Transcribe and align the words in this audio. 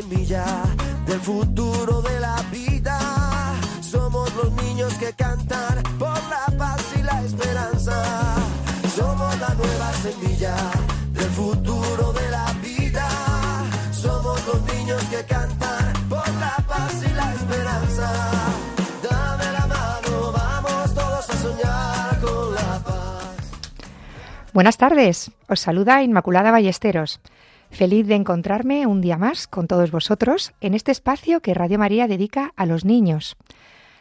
Semilla 0.00 0.44
del 1.06 1.20
futuro 1.20 2.00
de 2.02 2.20
la 2.20 2.36
vida. 2.52 2.98
Somos 3.80 4.32
los 4.36 4.50
niños 4.62 4.92
que 4.94 5.12
cantan 5.12 5.82
por 5.98 6.18
la 6.34 6.46
paz 6.56 6.82
y 6.98 7.02
la 7.02 7.16
esperanza. 7.24 7.96
Somos 8.96 9.32
la 9.40 9.52
nueva 9.54 9.92
semilla 10.04 10.56
del 11.12 11.30
futuro 11.40 12.12
de 12.12 12.30
la 12.30 12.46
vida. 12.62 13.08
Somos 13.90 14.38
los 14.46 14.60
niños 14.72 15.02
que 15.12 15.24
cantan 15.24 15.92
por 16.08 16.28
la 16.44 16.56
paz 16.68 16.94
y 17.10 17.12
la 17.20 17.34
esperanza. 17.34 18.08
Dame 19.08 19.46
la 19.58 19.66
mano, 19.66 20.32
vamos 20.32 20.94
todos 20.94 21.30
a 21.30 21.36
soñar 21.44 22.20
con 22.20 22.54
la 22.54 22.78
paz. 22.84 23.36
Buenas 24.52 24.76
tardes, 24.76 25.32
os 25.48 25.60
saluda 25.60 26.02
Inmaculada 26.02 26.52
Ballesteros. 26.52 27.20
Feliz 27.70 28.06
de 28.06 28.14
encontrarme 28.14 28.86
un 28.86 29.00
día 29.00 29.18
más 29.18 29.46
con 29.46 29.66
todos 29.66 29.90
vosotros 29.90 30.52
en 30.60 30.74
este 30.74 30.90
espacio 30.90 31.40
que 31.40 31.54
Radio 31.54 31.78
María 31.78 32.08
dedica 32.08 32.52
a 32.56 32.66
los 32.66 32.84
niños. 32.84 33.36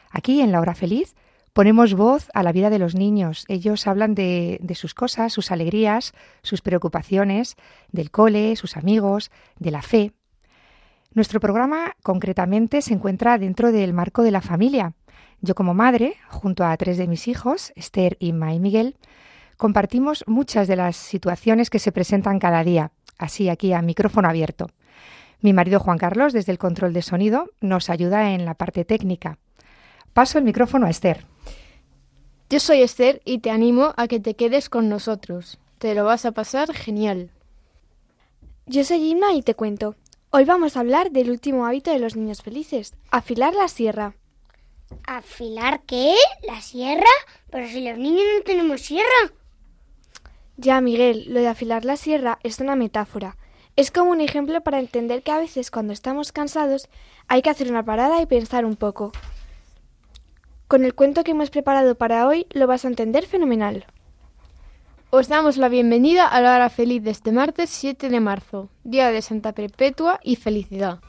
Aquí 0.09 0.41
en 0.41 0.51
La 0.51 0.61
Hora 0.61 0.73
Feliz 0.73 1.15
ponemos 1.53 1.93
voz 1.93 2.29
a 2.33 2.43
la 2.43 2.51
vida 2.51 2.69
de 2.69 2.79
los 2.79 2.95
niños. 2.95 3.45
Ellos 3.47 3.87
hablan 3.87 4.15
de, 4.15 4.59
sus 4.75 4.93
cosas, 4.93 5.33
sus 5.33 5.51
alegrías, 5.51 6.13
sus 6.43 6.61
preocupaciones, 6.61 7.55
del 7.91 8.09
cole, 8.09 8.55
sus 8.55 8.77
amigos, 8.77 9.31
de 9.59 9.71
la 9.71 9.81
fe. 9.81 10.11
Nuestro 11.13 11.39
programa 11.39 11.95
concretamente 12.03 12.81
se 12.81 12.93
encuentra 12.93 13.37
dentro 13.37 13.71
del 13.71 13.93
marco 13.93 14.23
de 14.23 14.31
la 14.31 14.41
familia. 14.41 14.93
Yo 15.41 15.55
como 15.55 15.73
madre, 15.73 16.15
junto 16.29 16.63
a 16.63 16.75
tres 16.77 16.97
de 16.97 17.07
mis 17.07 17.27
hijos, 17.27 17.73
Esther, 17.75 18.17
Inma 18.19 18.53
y 18.53 18.59
Miguel, 18.59 18.95
compartimos 19.57 20.23
muchas 20.27 20.67
de 20.67 20.75
las 20.75 20.95
situaciones 20.95 21.69
que 21.69 21.79
se 21.79 21.91
presentan 21.91 22.39
cada 22.39 22.63
día 22.63 22.91
así 23.17 23.49
aquí 23.49 23.73
a 23.73 23.81
micrófono 23.81 24.29
abierto. 24.29 24.69
Mi 25.41 25.53
marido 25.53 25.79
Juan 25.79 25.97
Carlos, 25.97 26.33
desde 26.33 26.51
el 26.51 26.57
control 26.57 26.93
de 26.93 27.01
sonido, 27.01 27.49
nos 27.61 27.89
ayuda 27.89 28.31
en 28.31 28.45
la 28.45 28.55
parte 28.55 28.85
técnica. 28.85 29.37
Paso 30.13 30.37
el 30.37 30.43
micrófono 30.43 30.87
a 30.87 30.89
Esther. 30.89 31.25
Yo 32.49 32.59
soy 32.59 32.81
Esther 32.81 33.21
y 33.25 33.39
te 33.39 33.51
animo 33.51 33.93
a 33.97 34.07
que 34.07 34.19
te 34.19 34.35
quedes 34.35 34.69
con 34.69 34.89
nosotros. 34.89 35.59
Te 35.77 35.93
lo 35.93 36.05
vas 36.05 36.25
a 36.25 36.31
pasar 36.31 36.73
genial. 36.73 37.29
Yo 38.65 38.83
soy 38.83 39.11
Inma 39.11 39.33
y 39.33 39.43
te 39.43 39.53
cuento. 39.53 39.95
Hoy 40.31 40.45
vamos 40.45 40.75
a 40.75 40.79
hablar 40.79 41.11
del 41.11 41.29
último 41.29 41.65
hábito 41.65 41.91
de 41.91 41.99
los 41.99 42.15
niños 42.15 42.41
felices, 42.41 42.93
afilar 43.11 43.53
la 43.53 43.67
sierra. 43.67 44.15
¿Afilar 45.05 45.81
qué? 45.85 46.15
¿La 46.43 46.61
sierra? 46.61 47.05
Pero 47.51 47.67
si 47.67 47.81
los 47.81 47.97
niños 47.97 48.23
no 48.37 48.43
tenemos 48.43 48.81
sierra. 48.81 49.31
Ya, 50.59 50.81
Miguel, 50.81 51.25
lo 51.27 51.39
de 51.39 51.47
afilar 51.47 51.85
la 51.85 51.97
sierra 51.97 52.39
es 52.41 52.59
una 52.59 52.75
metáfora. 52.75 53.37
Es 53.75 53.91
como 53.91 54.09
un 54.09 54.21
ejemplo 54.21 54.61
para 54.61 54.79
entender 54.79 55.21
que 55.21 55.31
a 55.31 55.37
veces 55.37 55.69
cuando 55.69 55.93
estamos 55.93 56.31
cansados 56.31 56.89
hay 57.27 57.43
que 57.43 57.51
hacer 57.51 57.69
una 57.69 57.85
parada 57.85 58.19
y 58.23 58.25
pensar 58.25 58.65
un 58.65 58.75
poco. 58.75 59.11
Con 60.67 60.83
el 60.83 60.95
cuento 60.95 61.23
que 61.23 61.31
hemos 61.31 61.51
preparado 61.51 61.93
para 61.93 62.27
hoy 62.27 62.47
lo 62.49 62.65
vas 62.65 62.85
a 62.85 62.87
entender 62.87 63.27
fenomenal. 63.27 63.85
Os 65.11 65.27
damos 65.27 65.57
la 65.57 65.69
bienvenida 65.69 66.27
a 66.27 66.41
la 66.41 66.55
hora 66.55 66.69
feliz 66.71 67.03
de 67.03 67.11
este 67.11 67.31
martes 67.31 67.69
7 67.69 68.09
de 68.09 68.19
marzo, 68.19 68.69
Día 68.83 69.11
de 69.11 69.21
Santa 69.21 69.53
Perpetua 69.53 70.19
y 70.23 70.37
Felicidad. 70.37 70.99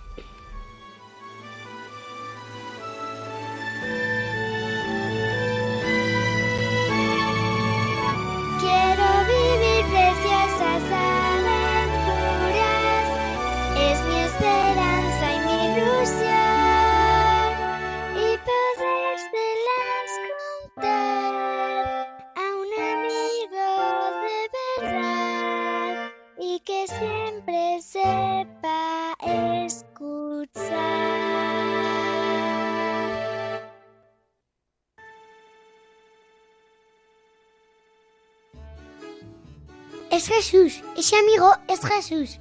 Jesús, 40.48 40.82
ese 40.96 41.14
amigo 41.14 41.54
es 41.68 41.80
Jesús. 41.84 42.38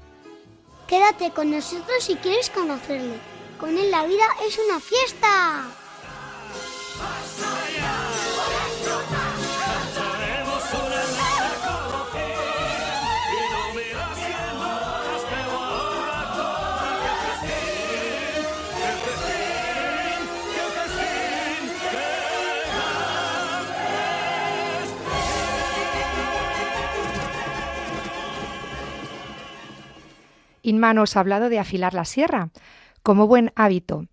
Quédate 0.88 1.32
con 1.32 1.52
nosotros 1.52 2.02
si 2.02 2.16
quieres 2.16 2.50
conocerle. 2.50 3.20
Con 3.60 3.78
él 3.78 3.92
la 3.92 4.06
vida 4.06 4.26
es 4.48 4.58
una 4.66 4.80
fiesta. 4.80 5.66
Inma 30.68 30.94
nos 30.94 31.16
ha 31.16 31.22
hablado 31.22 31.48
de 31.48 31.60
afilar 31.60 31.94
la 31.94 32.04
sierra 32.04 32.50
como 33.02 33.26
buen 33.26 33.54
hábito. 33.56 34.06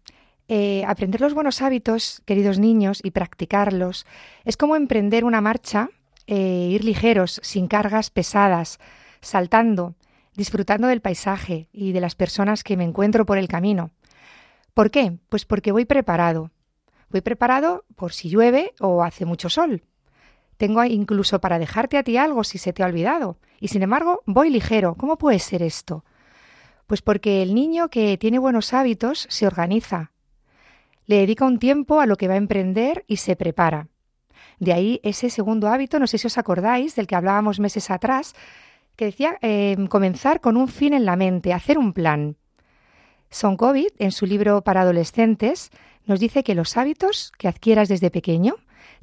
Eh, 0.46 0.84
aprender 0.86 1.20
los 1.20 1.34
buenos 1.34 1.60
hábitos, 1.62 2.22
queridos 2.26 2.60
niños, 2.60 3.00
y 3.02 3.10
practicarlos 3.10 4.06
es 4.44 4.56
como 4.56 4.76
emprender 4.76 5.24
una 5.24 5.40
marcha, 5.40 5.88
eh, 6.28 6.68
ir 6.70 6.84
ligeros, 6.84 7.40
sin 7.42 7.66
cargas 7.66 8.10
pesadas, 8.10 8.78
saltando, 9.20 9.96
disfrutando 10.36 10.86
del 10.86 11.00
paisaje 11.00 11.68
y 11.72 11.90
de 11.90 12.00
las 12.00 12.14
personas 12.14 12.62
que 12.62 12.76
me 12.76 12.84
encuentro 12.84 13.26
por 13.26 13.36
el 13.36 13.48
camino. 13.48 13.90
¿Por 14.74 14.92
qué? 14.92 15.18
Pues 15.28 15.44
porque 15.46 15.72
voy 15.72 15.86
preparado. 15.86 16.52
Voy 17.10 17.20
preparado 17.20 17.84
por 17.96 18.12
si 18.12 18.28
llueve 18.28 18.74
o 18.78 19.02
hace 19.02 19.24
mucho 19.24 19.50
sol. 19.50 19.82
Tengo 20.56 20.84
incluso 20.84 21.40
para 21.40 21.58
dejarte 21.58 21.98
a 21.98 22.04
ti 22.04 22.16
algo 22.16 22.44
si 22.44 22.58
se 22.58 22.72
te 22.72 22.84
ha 22.84 22.86
olvidado. 22.86 23.38
Y 23.58 23.68
sin 23.68 23.82
embargo, 23.82 24.22
voy 24.24 24.50
ligero. 24.50 24.94
¿Cómo 24.94 25.18
puede 25.18 25.40
ser 25.40 25.60
esto? 25.60 26.04
Pues 26.86 27.02
porque 27.02 27.42
el 27.42 27.54
niño 27.54 27.88
que 27.88 28.16
tiene 28.18 28.38
buenos 28.38 28.72
hábitos 28.74 29.26
se 29.30 29.46
organiza, 29.46 30.12
le 31.06 31.16
dedica 31.16 31.44
un 31.44 31.58
tiempo 31.58 32.00
a 32.00 32.06
lo 32.06 32.16
que 32.16 32.28
va 32.28 32.34
a 32.34 32.38
emprender 32.38 33.04
y 33.06 33.16
se 33.16 33.36
prepara. 33.36 33.88
De 34.58 34.72
ahí 34.72 35.00
ese 35.02 35.30
segundo 35.30 35.68
hábito, 35.68 35.98
no 35.98 36.06
sé 36.06 36.18
si 36.18 36.26
os 36.26 36.38
acordáis, 36.38 36.94
del 36.94 37.06
que 37.06 37.16
hablábamos 37.16 37.60
meses 37.60 37.90
atrás, 37.90 38.34
que 38.96 39.06
decía 39.06 39.38
eh, 39.42 39.76
comenzar 39.88 40.40
con 40.40 40.56
un 40.56 40.68
fin 40.68 40.94
en 40.94 41.04
la 41.04 41.16
mente, 41.16 41.52
hacer 41.52 41.78
un 41.78 41.92
plan. 41.92 42.36
Son 43.30 43.56
COVID, 43.56 43.88
en 43.98 44.12
su 44.12 44.26
libro 44.26 44.62
para 44.62 44.82
adolescentes, 44.82 45.70
nos 46.06 46.20
dice 46.20 46.44
que 46.44 46.54
los 46.54 46.76
hábitos 46.76 47.32
que 47.38 47.48
adquieras 47.48 47.88
desde 47.88 48.10
pequeño 48.10 48.56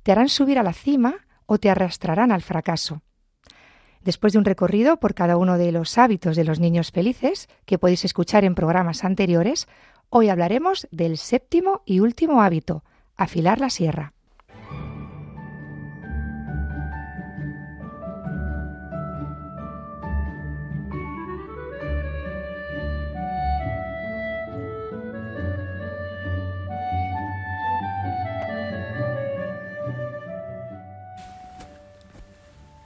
te 0.03 0.11
harán 0.11 0.29
subir 0.29 0.57
a 0.57 0.63
la 0.63 0.73
cima 0.73 1.25
o 1.45 1.57
te 1.57 1.69
arrastrarán 1.69 2.31
al 2.31 2.41
fracaso. 2.41 3.01
Después 4.03 4.33
de 4.33 4.39
un 4.39 4.45
recorrido 4.45 4.97
por 4.97 5.13
cada 5.13 5.37
uno 5.37 5.57
de 5.57 5.71
los 5.71 5.97
hábitos 5.97 6.35
de 6.35 6.43
los 6.43 6.59
niños 6.59 6.91
felices, 6.91 7.49
que 7.65 7.77
podéis 7.77 8.03
escuchar 8.05 8.43
en 8.45 8.55
programas 8.55 9.03
anteriores, 9.03 9.67
hoy 10.09 10.29
hablaremos 10.29 10.87
del 10.91 11.17
séptimo 11.17 11.83
y 11.85 11.99
último 11.99 12.41
hábito, 12.41 12.83
afilar 13.15 13.59
la 13.59 13.69
sierra. 13.69 14.13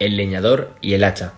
El 0.05 0.17
leñador 0.17 0.75
y 0.81 0.93
el 0.93 1.03
hacha. 1.03 1.33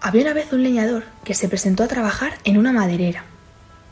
Había 0.00 0.22
una 0.22 0.34
vez 0.34 0.52
un 0.52 0.64
leñador 0.64 1.04
que 1.22 1.34
se 1.34 1.48
presentó 1.48 1.84
a 1.84 1.86
trabajar 1.86 2.32
en 2.42 2.58
una 2.58 2.72
maderera. 2.72 3.26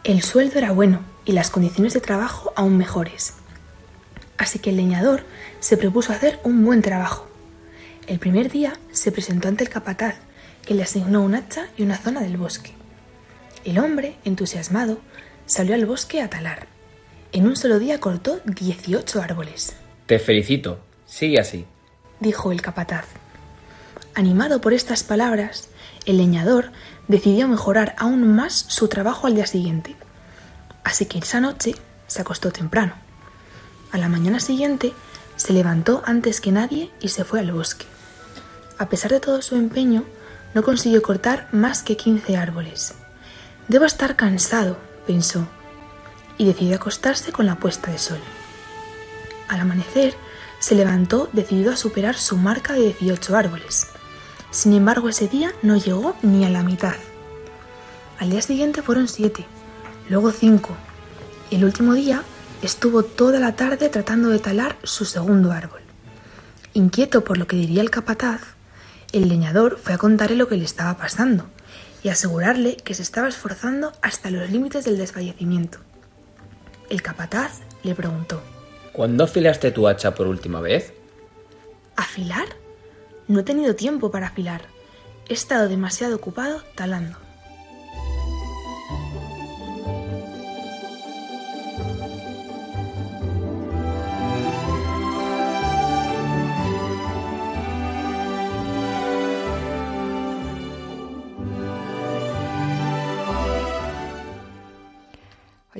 El 0.02 0.24
sueldo 0.24 0.58
era 0.58 0.72
bueno 0.72 1.02
y 1.24 1.30
las 1.30 1.50
condiciones 1.50 1.94
de 1.94 2.00
trabajo 2.00 2.52
aún 2.56 2.76
mejores. 2.76 3.34
Así 4.36 4.58
que 4.58 4.70
el 4.70 4.76
leñador 4.76 5.22
se 5.60 5.76
propuso 5.76 6.12
hacer 6.12 6.40
un 6.42 6.64
buen 6.64 6.82
trabajo. 6.82 7.28
El 8.08 8.18
primer 8.18 8.50
día 8.50 8.80
se 8.90 9.12
presentó 9.12 9.46
ante 9.46 9.62
el 9.62 9.70
capataz, 9.70 10.16
que 10.64 10.74
le 10.74 10.82
asignó 10.82 11.22
un 11.22 11.36
hacha 11.36 11.68
y 11.76 11.84
una 11.84 11.98
zona 11.98 12.22
del 12.22 12.38
bosque. 12.38 12.72
El 13.64 13.78
hombre, 13.78 14.16
entusiasmado, 14.24 14.98
salió 15.46 15.76
al 15.76 15.86
bosque 15.86 16.20
a 16.20 16.28
talar. 16.28 16.66
En 17.30 17.46
un 17.46 17.54
solo 17.54 17.78
día 17.78 18.00
cortó 18.00 18.40
18 18.44 19.22
árboles. 19.22 19.76
Te 20.06 20.18
felicito. 20.18 20.80
Sigue 21.06 21.38
así. 21.38 21.64
Dijo 22.18 22.50
el 22.50 22.60
capataz. 22.60 23.06
Animado 24.16 24.62
por 24.62 24.72
estas 24.72 25.02
palabras, 25.02 25.68
el 26.06 26.16
leñador 26.16 26.72
decidió 27.06 27.48
mejorar 27.48 27.94
aún 27.98 28.34
más 28.34 28.64
su 28.66 28.88
trabajo 28.88 29.26
al 29.26 29.34
día 29.34 29.46
siguiente. 29.46 29.94
Así 30.84 31.04
que 31.04 31.18
esa 31.18 31.38
noche 31.38 31.74
se 32.06 32.22
acostó 32.22 32.50
temprano. 32.50 32.94
A 33.92 33.98
la 33.98 34.08
mañana 34.08 34.40
siguiente 34.40 34.94
se 35.36 35.52
levantó 35.52 36.02
antes 36.06 36.40
que 36.40 36.50
nadie 36.50 36.90
y 36.98 37.10
se 37.10 37.24
fue 37.24 37.40
al 37.40 37.52
bosque. 37.52 37.84
A 38.78 38.88
pesar 38.88 39.10
de 39.10 39.20
todo 39.20 39.42
su 39.42 39.54
empeño, 39.54 40.02
no 40.54 40.62
consiguió 40.62 41.02
cortar 41.02 41.50
más 41.52 41.82
que 41.82 41.98
15 41.98 42.38
árboles. 42.38 42.94
Debo 43.68 43.84
estar 43.84 44.16
cansado, 44.16 44.78
pensó, 45.06 45.46
y 46.38 46.46
decidió 46.46 46.76
acostarse 46.76 47.32
con 47.32 47.44
la 47.44 47.56
puesta 47.56 47.90
de 47.90 47.98
sol. 47.98 48.20
Al 49.48 49.60
amanecer, 49.60 50.14
se 50.58 50.74
levantó 50.74 51.28
decidido 51.34 51.70
a 51.70 51.76
superar 51.76 52.16
su 52.16 52.38
marca 52.38 52.72
de 52.72 52.94
18 52.94 53.36
árboles. 53.36 53.88
Sin 54.56 54.72
embargo, 54.72 55.10
ese 55.10 55.28
día 55.28 55.52
no 55.60 55.76
llegó 55.76 56.16
ni 56.22 56.46
a 56.46 56.48
la 56.48 56.62
mitad. 56.62 56.94
Al 58.18 58.30
día 58.30 58.40
siguiente 58.40 58.80
fueron 58.80 59.06
siete, 59.06 59.44
luego 60.08 60.32
cinco. 60.32 60.74
El 61.50 61.62
último 61.62 61.92
día 61.92 62.22
estuvo 62.62 63.02
toda 63.02 63.38
la 63.38 63.54
tarde 63.54 63.90
tratando 63.90 64.30
de 64.30 64.38
talar 64.38 64.78
su 64.82 65.04
segundo 65.04 65.52
árbol. 65.52 65.82
Inquieto 66.72 67.22
por 67.22 67.36
lo 67.36 67.46
que 67.46 67.56
diría 67.56 67.82
el 67.82 67.90
capataz, 67.90 68.40
el 69.12 69.28
leñador 69.28 69.78
fue 69.78 69.92
a 69.92 69.98
contarle 69.98 70.36
lo 70.36 70.48
que 70.48 70.56
le 70.56 70.64
estaba 70.64 70.96
pasando 70.96 71.44
y 72.02 72.08
asegurarle 72.08 72.78
que 72.78 72.94
se 72.94 73.02
estaba 73.02 73.28
esforzando 73.28 73.92
hasta 74.00 74.30
los 74.30 74.48
límites 74.50 74.86
del 74.86 74.96
desfallecimiento. 74.96 75.80
El 76.88 77.02
capataz 77.02 77.60
le 77.82 77.94
preguntó 77.94 78.40
¿Cuándo 78.94 79.24
afilaste 79.24 79.70
tu 79.70 79.86
hacha 79.86 80.14
por 80.14 80.26
última 80.26 80.62
vez? 80.62 80.94
¿Afilar? 81.94 82.46
No 83.28 83.40
he 83.40 83.42
tenido 83.42 83.74
tiempo 83.74 84.10
para 84.10 84.28
afilar. 84.28 84.62
He 85.28 85.34
estado 85.34 85.68
demasiado 85.68 86.16
ocupado 86.16 86.62
talando. 86.74 87.18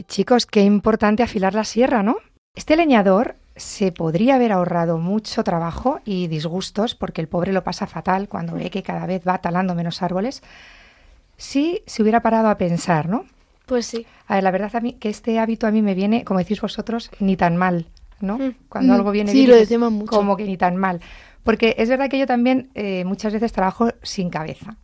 Chicos, 0.09 0.47
qué 0.47 0.63
importante 0.63 1.23
afilar 1.23 1.55
la 1.55 1.65
sierra, 1.65 2.03
¿no? 2.03 2.17
Este 2.55 2.75
leñador 2.77 3.37
se 3.57 3.91
podría 3.93 4.35
haber 4.37 4.53
ahorrado 4.53 4.99
mucho 4.99 5.43
trabajo 5.45 6.01
y 6.05 6.27
disgustos, 6.29 6.95
porque 6.95 7.21
el 7.21 7.29
pobre 7.29 7.53
lo 7.53 7.65
pasa 7.65 7.87
fatal 7.87 8.29
cuando 8.29 8.55
ve 8.55 8.71
que 8.71 8.83
cada 8.83 9.07
vez 9.07 9.23
va 9.27 9.39
talando 9.39 9.75
menos 9.75 10.03
árboles, 10.03 10.43
si 11.37 11.83
se 11.87 12.03
hubiera 12.03 12.21
parado 12.21 12.49
a 12.49 12.59
pensar, 12.59 13.09
¿no? 13.09 13.25
Pues 13.67 13.87
sí. 13.87 14.07
A 14.29 14.35
ver, 14.37 14.45
la 14.45 14.51
verdad 14.51 14.75
a 14.77 14.81
mí, 14.81 14.93
que 14.95 15.09
este 15.09 15.39
hábito 15.39 15.67
a 15.67 15.71
mí 15.71 15.83
me 15.83 15.95
viene, 15.95 16.25
como 16.25 16.39
decís 16.39 16.61
vosotros, 16.61 17.11
ni 17.21 17.37
tan 17.37 17.57
mal, 17.57 17.87
¿no? 18.21 18.39
Mm. 18.39 18.55
Cuando 18.69 18.93
Mm. 18.93 18.97
algo 18.97 19.11
viene 19.11 19.33
Sí, 19.33 19.39
bien, 19.39 19.51
lo 19.51 19.57
dices, 19.57 19.69
decimos 19.71 19.93
mucho. 19.93 20.11
como 20.11 20.37
que 20.37 20.45
ni 20.45 20.57
tan 20.57 20.77
mal. 20.77 21.01
Porque 21.43 21.75
es 21.79 21.89
verdad 21.89 22.09
que 22.09 22.19
yo 22.19 22.27
también 22.27 22.71
eh, 22.75 23.05
muchas 23.05 23.33
veces 23.33 23.53
trabajo 23.53 23.91
sin 24.03 24.31
cabeza. 24.31 24.77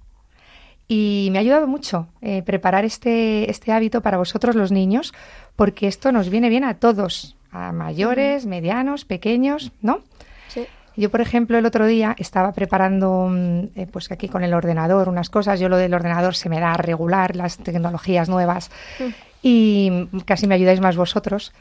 Y 0.88 1.28
me 1.32 1.38
ha 1.38 1.40
ayudado 1.40 1.66
mucho 1.66 2.08
eh, 2.20 2.42
preparar 2.42 2.84
este, 2.84 3.50
este 3.50 3.72
hábito 3.72 4.00
para 4.02 4.18
vosotros 4.18 4.54
los 4.56 4.70
niños, 4.72 5.14
porque 5.56 5.88
esto 5.88 6.12
nos 6.12 6.28
viene 6.28 6.48
bien 6.50 6.64
a 6.64 6.74
todos, 6.74 7.36
a 7.52 7.72
mayores, 7.72 8.46
medianos, 8.46 9.04
pequeños, 9.04 9.72
¿no? 9.80 10.00
Sí. 10.48 10.66
Yo, 10.96 11.10
por 11.10 11.20
ejemplo, 11.20 11.56
el 11.56 11.66
otro 11.66 11.86
día 11.86 12.14
estaba 12.18 12.52
preparando, 12.52 13.28
mm, 13.30 13.60
eh, 13.76 13.86
pues 13.90 14.10
aquí 14.10 14.28
con 14.28 14.42
el 14.42 14.52
ordenador, 14.52 15.08
unas 15.08 15.30
cosas. 15.30 15.60
Yo 15.60 15.68
lo 15.68 15.76
del 15.76 15.94
ordenador 15.94 16.34
se 16.34 16.48
me 16.48 16.60
da 16.60 16.74
regular, 16.74 17.36
las 17.36 17.58
tecnologías 17.58 18.28
nuevas, 18.28 18.70
y 19.42 20.08
mm, 20.12 20.20
casi 20.20 20.46
me 20.46 20.54
ayudáis 20.54 20.80
más 20.80 20.96
vosotros. 20.96 21.52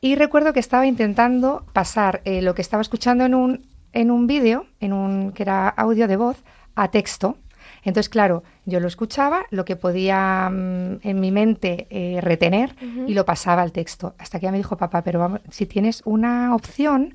Y 0.00 0.14
recuerdo 0.14 0.52
que 0.52 0.60
estaba 0.60 0.86
intentando 0.86 1.64
pasar 1.72 2.22
eh, 2.24 2.40
lo 2.40 2.54
que 2.54 2.62
estaba 2.62 2.80
escuchando 2.80 3.24
en 3.24 3.34
un, 3.34 3.66
en 3.92 4.10
un 4.10 4.26
vídeo, 4.26 4.66
en 4.80 4.92
un, 4.92 5.32
que 5.32 5.42
era 5.42 5.68
audio 5.68 6.06
de 6.06 6.16
voz, 6.16 6.44
a 6.74 6.88
texto. 6.88 7.36
Entonces, 7.84 8.08
claro, 8.08 8.42
yo 8.64 8.80
lo 8.80 8.88
escuchaba, 8.88 9.44
lo 9.50 9.64
que 9.64 9.76
podía 9.76 10.48
mm, 10.50 11.00
en 11.02 11.20
mi 11.20 11.30
mente 11.30 11.86
eh, 11.90 12.20
retener 12.20 12.74
y 13.06 13.14
lo 13.14 13.24
pasaba 13.24 13.62
al 13.62 13.72
texto. 13.72 14.14
Hasta 14.18 14.38
que 14.40 14.44
ya 14.46 14.52
me 14.52 14.58
dijo, 14.58 14.76
papá, 14.76 15.02
pero 15.02 15.18
vamos, 15.20 15.40
si 15.50 15.66
tienes 15.66 16.02
una 16.04 16.54
opción 16.54 17.14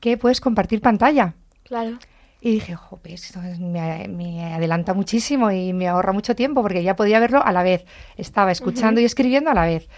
que 0.00 0.16
puedes 0.16 0.40
compartir 0.40 0.80
pantalla. 0.80 1.34
Claro. 1.64 1.98
Y 2.42 2.52
dije, 2.52 2.74
jope, 2.74 3.12
esto 3.12 3.40
es- 3.42 3.60
me, 3.60 4.08
me 4.08 4.54
adelanta 4.54 4.94
muchísimo 4.94 5.50
y 5.50 5.72
me 5.74 5.88
ahorra 5.88 6.12
mucho 6.12 6.34
tiempo 6.34 6.62
porque 6.62 6.82
ya 6.82 6.96
podía 6.96 7.20
verlo 7.20 7.44
a 7.44 7.52
la 7.52 7.62
vez. 7.62 7.84
Estaba 8.16 8.50
escuchando 8.50 9.00
y 9.00 9.04
escribiendo 9.04 9.50
a 9.50 9.54
la 9.54 9.66
vez. 9.66 9.88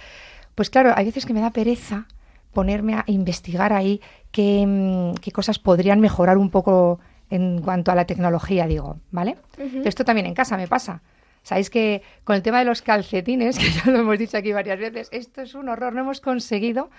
Pues 0.57 0.69
claro, 0.69 0.93
hay 0.97 1.05
veces 1.07 1.25
que 1.25 1.33
me 1.35 1.41
da 1.41 1.51
pereza 1.51 2.07
ponerme 2.53 2.95
a 2.95 3.05
investigar 3.07 3.73
ahí 3.73 4.01
qué, 4.33 4.65
mm, 4.67 5.15
qué 5.21 5.31
cosas 5.31 5.59
podrían 5.59 6.01
mejorar 6.01 6.37
un 6.37 6.51
poco 6.51 6.99
en 7.35 7.63
cuanto 7.63 7.91
a 7.91 7.95
la 7.95 8.05
tecnología, 8.05 8.67
digo, 8.67 8.99
¿vale? 9.11 9.37
Esto 9.85 10.05
también 10.05 10.27
en 10.27 10.35
casa 10.35 10.57
me 10.59 10.69
pasa. 10.69 11.01
Sabéis 11.43 11.71
que 11.71 12.03
con 12.25 12.37
el 12.37 12.43
tema 12.43 12.59
de 12.59 12.67
los 12.67 12.83
calcetines, 12.83 13.59
que 13.59 13.71
ya 13.71 13.91
lo 13.91 14.01
hemos 14.01 14.19
dicho 14.19 14.37
aquí 14.37 14.53
varias 14.53 14.79
veces, 14.79 15.09
esto 15.13 15.41
es 15.43 15.55
un 15.55 15.69
horror. 15.71 15.93
No 15.95 16.01
hemos 16.03 16.21
conseguido 16.21 16.91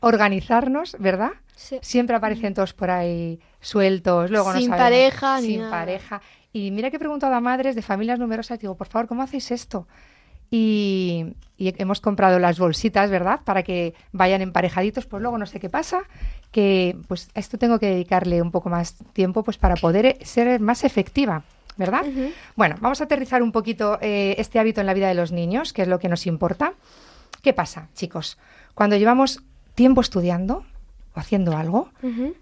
organizarnos, 0.00 0.96
¿verdad? 0.98 1.32
Sí. 1.56 1.78
Siempre 1.82 2.16
aparecen 2.16 2.54
todos 2.54 2.72
por 2.72 2.90
ahí 2.90 3.38
sueltos, 3.60 4.30
luego 4.30 4.52
no 4.52 4.58
Sin 4.58 4.70
sabemos- 4.70 4.84
pareja 4.84 5.40
ni 5.40 5.46
sin 5.48 5.58
nada. 5.60 5.70
pareja. 5.70 6.22
Y 6.52 6.70
mira 6.70 6.90
que 6.90 6.96
he 6.96 6.98
preguntado 6.98 7.34
a 7.34 7.40
madres 7.40 7.74
de 7.76 7.82
familias 7.82 8.18
numerosas, 8.18 8.58
digo, 8.58 8.76
por 8.76 8.88
favor, 8.88 9.06
¿cómo 9.08 9.22
hacéis 9.22 9.50
esto? 9.50 9.86
Y, 10.50 11.34
y 11.60 11.74
hemos 11.80 12.00
comprado 12.00 12.38
las 12.38 12.58
bolsitas, 12.58 13.10
¿verdad? 13.10 13.40
Para 13.44 13.62
que 13.62 13.94
vayan 14.12 14.40
emparejaditos, 14.40 15.04
pues 15.04 15.20
luego 15.20 15.36
no 15.36 15.44
sé 15.44 15.60
qué 15.60 15.68
pasa, 15.68 16.00
que 16.50 16.96
pues 17.06 17.28
a 17.34 17.38
esto 17.38 17.58
tengo 17.58 17.78
que 17.78 17.86
dedicarle 17.86 18.40
un 18.40 18.50
poco 18.50 18.70
más 18.70 18.96
tiempo 19.12 19.42
pues 19.44 19.58
para 19.58 19.76
poder 19.76 20.06
eh, 20.06 20.18
ser 20.22 20.58
más 20.58 20.84
efectiva, 20.84 21.42
¿verdad? 21.76 22.06
Bueno, 22.56 22.76
vamos 22.80 23.02
a 23.02 23.04
aterrizar 23.04 23.42
un 23.42 23.52
poquito 23.52 23.98
eh, 24.00 24.36
este 24.38 24.58
hábito 24.58 24.80
en 24.80 24.86
la 24.86 24.94
vida 24.94 25.08
de 25.08 25.14
los 25.14 25.32
niños, 25.32 25.74
que 25.74 25.82
es 25.82 25.88
lo 25.88 25.98
que 25.98 26.08
nos 26.08 26.26
importa. 26.26 26.72
¿Qué 27.42 27.52
pasa, 27.52 27.88
chicos? 27.94 28.38
Cuando 28.74 28.96
llevamos 28.96 29.42
tiempo 29.74 30.00
estudiando 30.00 30.64
o 31.14 31.20
haciendo 31.20 31.56
algo, 31.58 31.90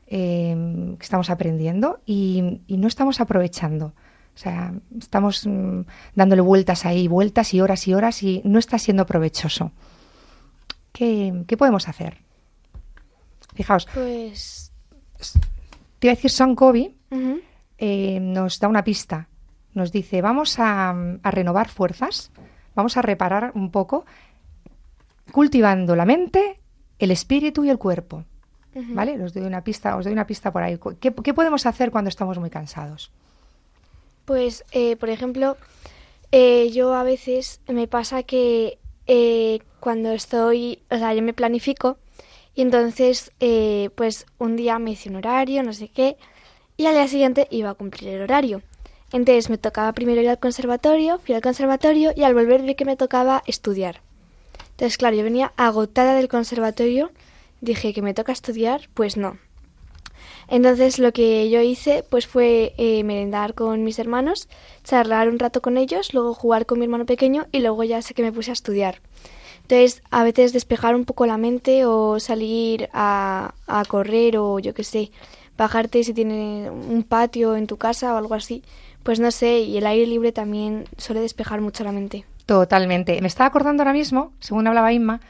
eh, 0.07 0.95
que 0.97 1.03
estamos 1.03 1.29
aprendiendo 1.29 2.00
y, 2.07 2.61
y 2.69 2.77
no 2.77 2.87
estamos 2.87 3.21
aprovechando. 3.21 3.95
O 4.38 4.40
sea, 4.40 4.73
estamos 4.97 5.45
mm, 5.49 5.80
dándole 6.14 6.42
vueltas 6.42 6.87
ahí, 6.87 7.09
vueltas 7.09 7.52
y 7.54 7.61
horas 7.61 7.88
y 7.88 7.95
horas 7.95 8.23
y 8.23 8.40
no 8.45 8.61
está 8.61 8.78
siendo 8.78 9.04
provechoso. 9.04 9.73
¿Qué, 10.92 11.42
qué 11.49 11.57
podemos 11.57 11.88
hacer? 11.88 12.18
Fijaos, 13.54 13.88
Pues. 13.92 14.71
te 15.99 16.07
iba 16.07 16.12
a 16.12 16.14
decir 16.14 16.30
Covey, 16.54 16.97
ujú. 17.11 17.40
eh, 17.78 18.21
nos 18.21 18.61
da 18.61 18.68
una 18.68 18.85
pista. 18.85 19.26
Nos 19.75 19.90
dice, 19.90 20.23
vamos 20.23 20.61
a, 20.61 20.90
a 20.90 21.30
renovar 21.33 21.68
fuerzas, 21.68 22.30
vamos 22.76 22.97
a 22.97 23.02
reparar 23.02 23.50
un 23.57 23.73
poco, 23.73 24.07
cultivando 25.33 25.97
la 25.97 26.04
mente, 26.04 26.61
el 27.00 27.11
espíritu 27.11 27.64
y 27.64 27.71
el 27.71 27.78
cuerpo. 27.78 28.25
¿Vale? 28.73 29.21
Os 29.21 29.35
doy 29.35 29.42
una 29.42 29.64
pista, 29.64 29.97
os 29.97 30.04
doy 30.04 30.12
una 30.12 30.28
pista 30.28 30.52
por 30.52 30.62
ahí. 30.62 30.78
¿Qué, 31.00 31.12
qué 31.12 31.35
podemos 31.35 31.66
hacer 31.66 31.90
cuando 31.90 32.09
estamos 32.11 32.38
muy 32.38 32.50
cansados? 32.50 33.11
Pues, 34.28 34.62
eh, 34.73 34.97
por 34.97 35.08
ejemplo, 35.08 35.56
eh, 36.32 36.70
yo 36.70 36.92
a 36.92 37.02
veces 37.02 37.62
me 37.66 37.88
pasa 37.88 38.25
que 38.25 38.78
eh, 39.06 39.61
cuando 39.80 40.12
estoy, 40.12 40.82
o 40.90 40.99
sea, 40.99 41.14
yo 41.14 41.23
me 41.23 41.32
planifico 41.32 41.97
y 42.54 42.61
entonces, 42.61 43.32
eh, 43.40 43.88
pues 43.94 44.26
un 44.37 44.54
día 44.56 44.78
me 44.78 44.90
hice 44.90 45.08
un 45.08 45.16
horario, 45.16 45.62
no 45.62 45.73
sé 45.73 45.88
qué, 45.88 46.18
y 46.76 46.85
al 46.85 46.92
día 46.92 47.08
siguiente 47.08 47.49
iba 47.50 47.70
a 47.70 47.75
cumplir 47.75 48.11
el 48.11 48.20
horario. 48.20 48.61
Entonces 49.12 49.49
me 49.49 49.56
tocaba 49.56 49.94
primero 49.94 50.20
ir 50.20 50.28
al 50.28 50.38
conservatorio, 50.38 51.18
fui 51.20 51.35
al 51.35 51.40
conservatorio 51.40 52.12
y 52.14 52.25
al 52.25 52.35
volver 52.35 52.61
vi 52.61 52.75
que 52.75 52.85
me 52.85 52.97
tocaba 52.97 53.42
estudiar. 53.47 54.02
Entonces, 54.73 54.99
claro, 54.99 55.16
yo 55.16 55.23
venía 55.23 55.54
agotada 55.56 56.14
del 56.14 56.28
conservatorio, 56.28 57.12
dije 57.62 57.94
que 57.94 58.02
me 58.02 58.12
toca 58.12 58.32
estudiar, 58.32 58.90
pues 58.92 59.16
no. 59.16 59.38
Entonces 60.49 60.99
lo 60.99 61.12
que 61.12 61.50
yo 61.50 61.61
hice 61.61 62.05
pues 62.09 62.26
fue 62.26 62.73
eh, 62.78 63.05
merendar 63.05 63.55
con 63.55 63.85
mis 63.85 63.99
hermanos, 63.99 64.49
charlar 64.83 65.28
un 65.28 65.38
rato 65.38 65.61
con 65.61 65.76
ellos, 65.76 66.14
luego 66.14 66.35
jugar 66.35 66.64
con 66.64 66.78
mi 66.78 66.87
hermano 66.87 67.05
pequeño 67.07 67.47
y 67.52 67.61
luego 67.61 67.85
ya 67.85 68.00
sé 68.00 68.14
que 68.14 68.23
me 68.23 68.33
puse 68.33 68.50
a 68.50 68.55
estudiar. 68.55 69.00
Entonces 69.62 70.02
a 70.11 70.25
veces 70.25 70.55
despejar 70.55 70.95
un 70.95 71.05
poco 71.05 71.26
la 71.26 71.37
mente 71.37 71.85
o 71.85 72.19
salir 72.19 72.88
a, 72.95 73.55
a 73.67 73.85
correr 73.85 74.38
o 74.38 74.59
yo 74.59 74.73
qué 74.73 74.85
sé, 74.85 75.11
bajarte 75.59 76.02
si 76.05 76.14
tiene 76.14 76.71
un 76.71 77.02
patio 77.02 77.55
en 77.55 77.67
tu 77.67 77.76
casa 77.76 78.14
o 78.14 78.17
algo 78.17 78.35
así, 78.35 78.62
pues 79.02 79.21
no 79.21 79.31
sé, 79.31 79.61
y 79.61 79.76
el 79.76 79.87
aire 79.87 80.07
libre 80.07 80.33
también 80.33 80.85
suele 80.97 81.21
despejar 81.21 81.61
mucho 81.61 81.85
la 81.85 81.93
mente. 81.93 82.25
Totalmente. 82.47 83.21
Me 83.21 83.28
estaba 83.28 83.49
acordando 83.49 83.83
ahora 83.83 83.93
mismo, 83.93 84.33
según 84.40 84.67
hablaba 84.67 84.93
Inma, 84.93 85.21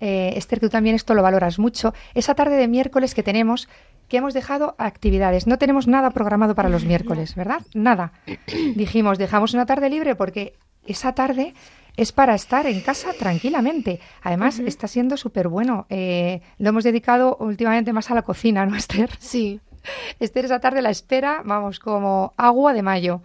eh, 0.00 0.34
Esther, 0.36 0.60
que 0.60 0.66
tú 0.66 0.70
también 0.70 0.94
esto 0.94 1.14
lo 1.14 1.22
valoras 1.22 1.58
mucho, 1.58 1.92
esa 2.14 2.34
tarde 2.34 2.56
de 2.56 2.68
miércoles 2.68 3.14
que 3.14 3.22
tenemos, 3.22 3.68
que 4.10 4.18
hemos 4.18 4.34
dejado 4.34 4.74
actividades. 4.76 5.46
No 5.46 5.56
tenemos 5.56 5.86
nada 5.86 6.10
programado 6.10 6.54
para 6.54 6.68
los 6.68 6.84
miércoles, 6.84 7.34
¿verdad? 7.36 7.62
Nada. 7.72 8.12
Dijimos, 8.74 9.16
dejamos 9.16 9.54
una 9.54 9.64
tarde 9.64 9.88
libre 9.88 10.16
porque 10.16 10.58
esa 10.84 11.14
tarde 11.14 11.54
es 11.96 12.12
para 12.12 12.34
estar 12.34 12.66
en 12.66 12.80
casa 12.80 13.12
tranquilamente. 13.18 14.00
Además, 14.22 14.58
está 14.58 14.88
siendo 14.88 15.16
súper 15.16 15.48
bueno. 15.48 15.86
Eh, 15.88 16.42
lo 16.58 16.70
hemos 16.70 16.84
dedicado 16.84 17.36
últimamente 17.38 17.92
más 17.92 18.10
a 18.10 18.14
la 18.14 18.22
cocina, 18.22 18.66
¿no, 18.66 18.76
Esther? 18.76 19.10
Sí. 19.20 19.60
Esther 20.18 20.44
esa 20.44 20.60
tarde 20.60 20.82
la 20.82 20.90
espera, 20.90 21.42
vamos, 21.44 21.78
como 21.78 22.34
agua 22.36 22.74
de 22.74 22.82
mayo. 22.82 23.22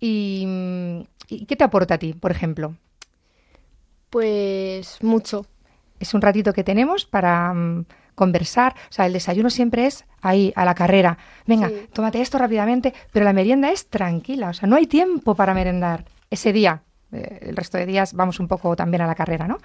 ¿Y, 0.00 0.44
mm, 0.46 1.00
¿y 1.28 1.46
qué 1.46 1.54
te 1.54 1.64
aporta 1.64 1.94
a 1.94 1.98
ti, 1.98 2.14
por 2.14 2.30
ejemplo? 2.30 2.74
Pues 4.08 5.02
mucho. 5.02 5.44
Es 6.00 6.14
un 6.14 6.22
ratito 6.22 6.54
que 6.54 6.64
tenemos 6.64 7.04
para 7.04 7.52
mm, 7.52 7.84
conversar. 8.14 8.74
O 8.90 8.92
sea, 8.92 9.06
el 9.06 9.12
desayuno 9.12 9.50
siempre 9.50 9.86
es 9.86 10.04
ahí, 10.22 10.52
a 10.56 10.64
la 10.64 10.74
carrera. 10.74 11.18
Venga, 11.46 11.68
Sí. 11.68 11.74
tómate 11.92 12.20
esto 12.20 12.38
rápidamente, 12.38 12.94
pero 13.12 13.24
la 13.24 13.32
merienda 13.32 13.70
es 13.70 13.86
tranquila. 13.88 14.50
O 14.50 14.52
sea, 14.54 14.68
no 14.68 14.76
hay 14.76 14.86
tiempo 14.86 15.34
para 15.34 15.54
merendar 15.54 16.04
ese 16.30 16.52
día. 16.52 16.82
Eh, 17.12 17.38
el 17.42 17.56
resto 17.56 17.78
de 17.78 17.86
días 17.86 18.14
vamos 18.14 18.40
un 18.40 18.48
poco 18.48 18.74
también 18.76 19.02
a 19.02 19.06
la 19.06 19.14
carrera, 19.14 19.46
¿no? 19.46 19.58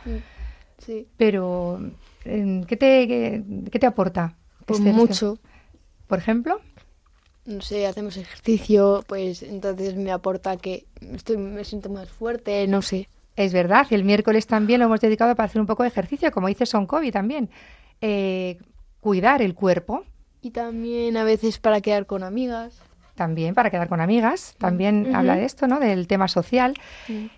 Sí. 0.78 1.08
Pero, 1.18 1.80
eh, 2.26 2.64
¿qué 2.68 2.78
te, 2.78 3.08
qué, 3.08 3.44
qué 3.72 3.80
te 3.80 3.86
aporta? 3.86 4.36
Pues 4.66 4.80
Esther, 4.80 4.94
mucho. 4.94 5.38
Por 6.08 6.20
ejemplo, 6.20 6.60
No 7.46 7.62
sé, 7.62 7.88
hacemos 7.88 8.16
ejercicio, 8.18 9.04
pues 9.08 9.42
entonces 9.42 9.96
me 9.96 10.12
aporta 10.12 10.58
que 10.58 10.86
estoy, 11.14 11.38
me 11.38 11.64
siento 11.64 11.90
más 11.90 12.08
fuerte, 12.10 12.68
no 12.68 12.82
sé. 12.84 13.10
es 13.36 13.54
verdad, 13.54 13.88
el 13.92 14.04
miércoles 14.04 14.46
también 14.46 14.80
lo 14.82 14.86
hemos 14.86 15.00
dedicado 15.02 15.34
para 15.36 15.46
hacer 15.48 15.60
un 15.62 15.66
poco 15.66 15.82
de 15.84 15.90
ejercicio, 15.90 16.30
como 16.32 16.48
dice 16.48 16.66
Son 16.68 16.86
Kobe 16.86 17.12
también. 17.12 17.50
Eh, 18.02 18.58
cuidar 19.00 19.42
el 19.42 19.56
cuerpo, 19.56 20.04
Y 20.42 20.52
también 20.52 21.18
a 21.18 21.24
veces 21.24 21.58
para 21.60 21.82
quedar 21.82 22.06
con 22.06 22.24
amigas. 22.24 22.82
también 23.16 23.54
para 23.54 23.70
quedar 23.70 23.90
con 23.90 24.00
amigas, 24.00 24.56
también 24.60 25.08
Ujú. 25.08 25.16
habla 25.18 25.36
de 25.36 25.44
esto, 25.44 25.68
¿no? 25.68 25.80
Del 25.82 26.08
tema 26.08 26.30
social. 26.30 26.74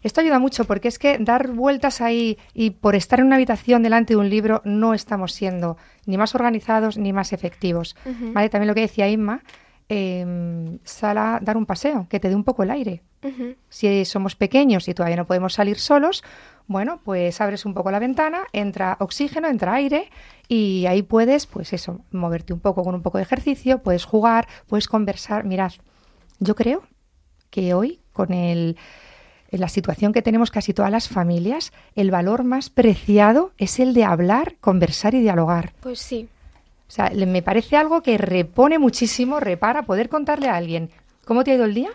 Esto 0.04 0.22
ayuda 0.22 0.38
mucho 0.38 0.66
porque 0.66 0.88
es 0.88 1.00
que 1.00 1.18
dar 1.18 1.48
vueltas 1.54 2.02
ahí 2.02 2.38
y 2.54 2.70
por 2.70 2.94
estar 2.96 3.20
en 3.20 3.26
una 3.26 3.36
habitación 3.38 3.82
delante 3.82 4.14
de 4.14 4.18
un 4.18 4.30
libro 4.30 4.62
no 4.64 4.94
estamos 4.94 5.34
siendo 5.34 5.78
ni 6.06 6.18
más 6.18 6.36
organizados 6.36 7.00
ni 7.00 7.12
más 7.14 7.34
efectivos. 7.34 7.96
¿Vale? 8.34 8.50
También 8.50 8.68
lo 8.68 8.76
que 8.76 8.82
decía 8.82 9.08
Inma, 9.10 9.42
eh, 9.90 10.78
sal 10.84 11.18
a 11.18 11.40
dar 11.42 11.58
un 11.58 11.66
paseo, 11.66 12.06
que 12.10 12.20
te 12.20 12.30
dé 12.30 12.36
un 12.36 12.44
poco 12.44 12.62
el 12.62 12.70
aire. 12.70 13.02
Si 13.70 14.06
somos 14.06 14.36
pequeños 14.36 14.88
y 14.88 14.94
todavía 14.94 15.18
no 15.18 15.28
podemos 15.28 15.54
salir 15.54 15.78
solos, 15.78 16.24
bueno, 16.68 17.02
pues 17.04 17.40
abres 17.42 17.66
un 17.66 17.74
poco 17.74 17.92
la 17.92 18.00
ventana, 18.00 18.44
entra 18.54 18.98
oxígeno, 19.00 19.48
entra 19.48 19.74
aire 19.74 20.10
y 20.48 20.86
ahí 20.88 21.04
puedes, 21.04 21.46
pues 21.46 21.74
eso, 21.74 22.02
moverte 22.12 22.54
un 22.54 22.60
poco 22.60 22.84
con 22.84 22.96
un 22.96 23.02
poco 23.02 23.18
de 23.18 23.24
ejercicio, 23.24 23.80
puedes 23.80 24.06
jugar, 24.06 24.48
puedes 24.68 24.88
conversar. 24.88 25.44
Mirad, 25.44 25.74
yo 26.40 26.56
creo 26.56 26.84
que 27.50 27.74
hoy, 27.74 28.00
con 28.14 28.34
el, 28.34 28.78
en 29.50 29.60
la 29.60 29.68
situación 29.68 30.14
que 30.14 30.22
tenemos 30.22 30.50
casi 30.50 30.74
todas 30.74 30.92
las 30.92 31.10
familias, 31.10 31.74
el 31.96 32.10
valor 32.10 32.44
más 32.44 32.70
preciado 32.70 33.52
es 33.58 33.80
el 33.80 33.94
de 33.94 34.06
hablar, 34.06 34.56
conversar 34.62 35.14
y 35.14 35.22
dialogar. 35.22 35.74
Pues 35.82 36.00
sí. 36.00 36.30
O 36.88 36.92
sea, 36.92 37.12
me 37.12 37.42
parece 37.42 37.78
algo 37.78 38.02
que 38.02 38.18
repone 38.18 38.80
muchísimo, 38.80 39.40
repara, 39.40 39.84
poder 39.84 40.10
contarle 40.10 40.50
a 40.50 40.56
alguien 40.56 40.90
cómo 41.26 41.44
te 41.44 41.52
ha 41.52 41.56
ido 41.56 41.66
el 41.66 41.74
día. 41.74 41.92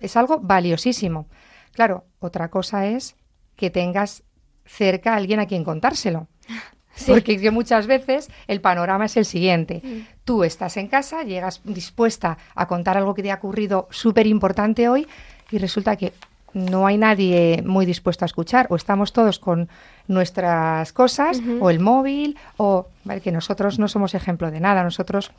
Es 0.00 0.16
algo 0.16 0.40
valiosísimo. 0.40 1.26
Claro, 1.72 2.04
otra 2.18 2.50
cosa 2.50 2.86
es 2.86 3.16
que 3.56 3.70
tengas 3.70 4.22
cerca 4.64 5.12
a 5.12 5.16
alguien 5.16 5.40
a 5.40 5.46
quien 5.46 5.64
contárselo. 5.64 6.28
Porque 7.06 7.38
yo 7.38 7.52
muchas 7.52 7.86
veces 7.86 8.30
el 8.46 8.60
panorama 8.60 9.06
es 9.06 9.16
el 9.16 9.24
siguiente. 9.24 10.06
Tú 10.24 10.44
estás 10.44 10.76
en 10.76 10.88
casa, 10.88 11.22
llegas 11.22 11.60
dispuesta 11.64 12.36
a 12.54 12.66
contar 12.66 12.96
algo 12.96 13.14
que 13.14 13.22
te 13.22 13.30
ha 13.30 13.36
ocurrido 13.36 13.88
súper 13.90 14.26
importante 14.26 14.88
hoy 14.88 15.06
y 15.50 15.58
resulta 15.58 15.96
que 15.96 16.12
no 16.52 16.86
hay 16.86 16.98
nadie 16.98 17.62
muy 17.64 17.86
dispuesto 17.86 18.24
a 18.24 18.26
escuchar 18.26 18.66
o 18.70 18.76
estamos 18.76 19.12
todos 19.12 19.38
con 19.38 19.68
nuestras 20.08 20.92
cosas 20.92 21.40
o 21.60 21.70
el 21.70 21.80
móvil 21.80 22.36
o 22.56 22.88
¿vale? 23.04 23.20
que 23.20 23.32
nosotros 23.32 23.78
no 23.78 23.88
somos 23.88 24.14
ejemplo 24.14 24.50
de 24.50 24.60
nada, 24.60 24.82
nosotros 24.82 25.30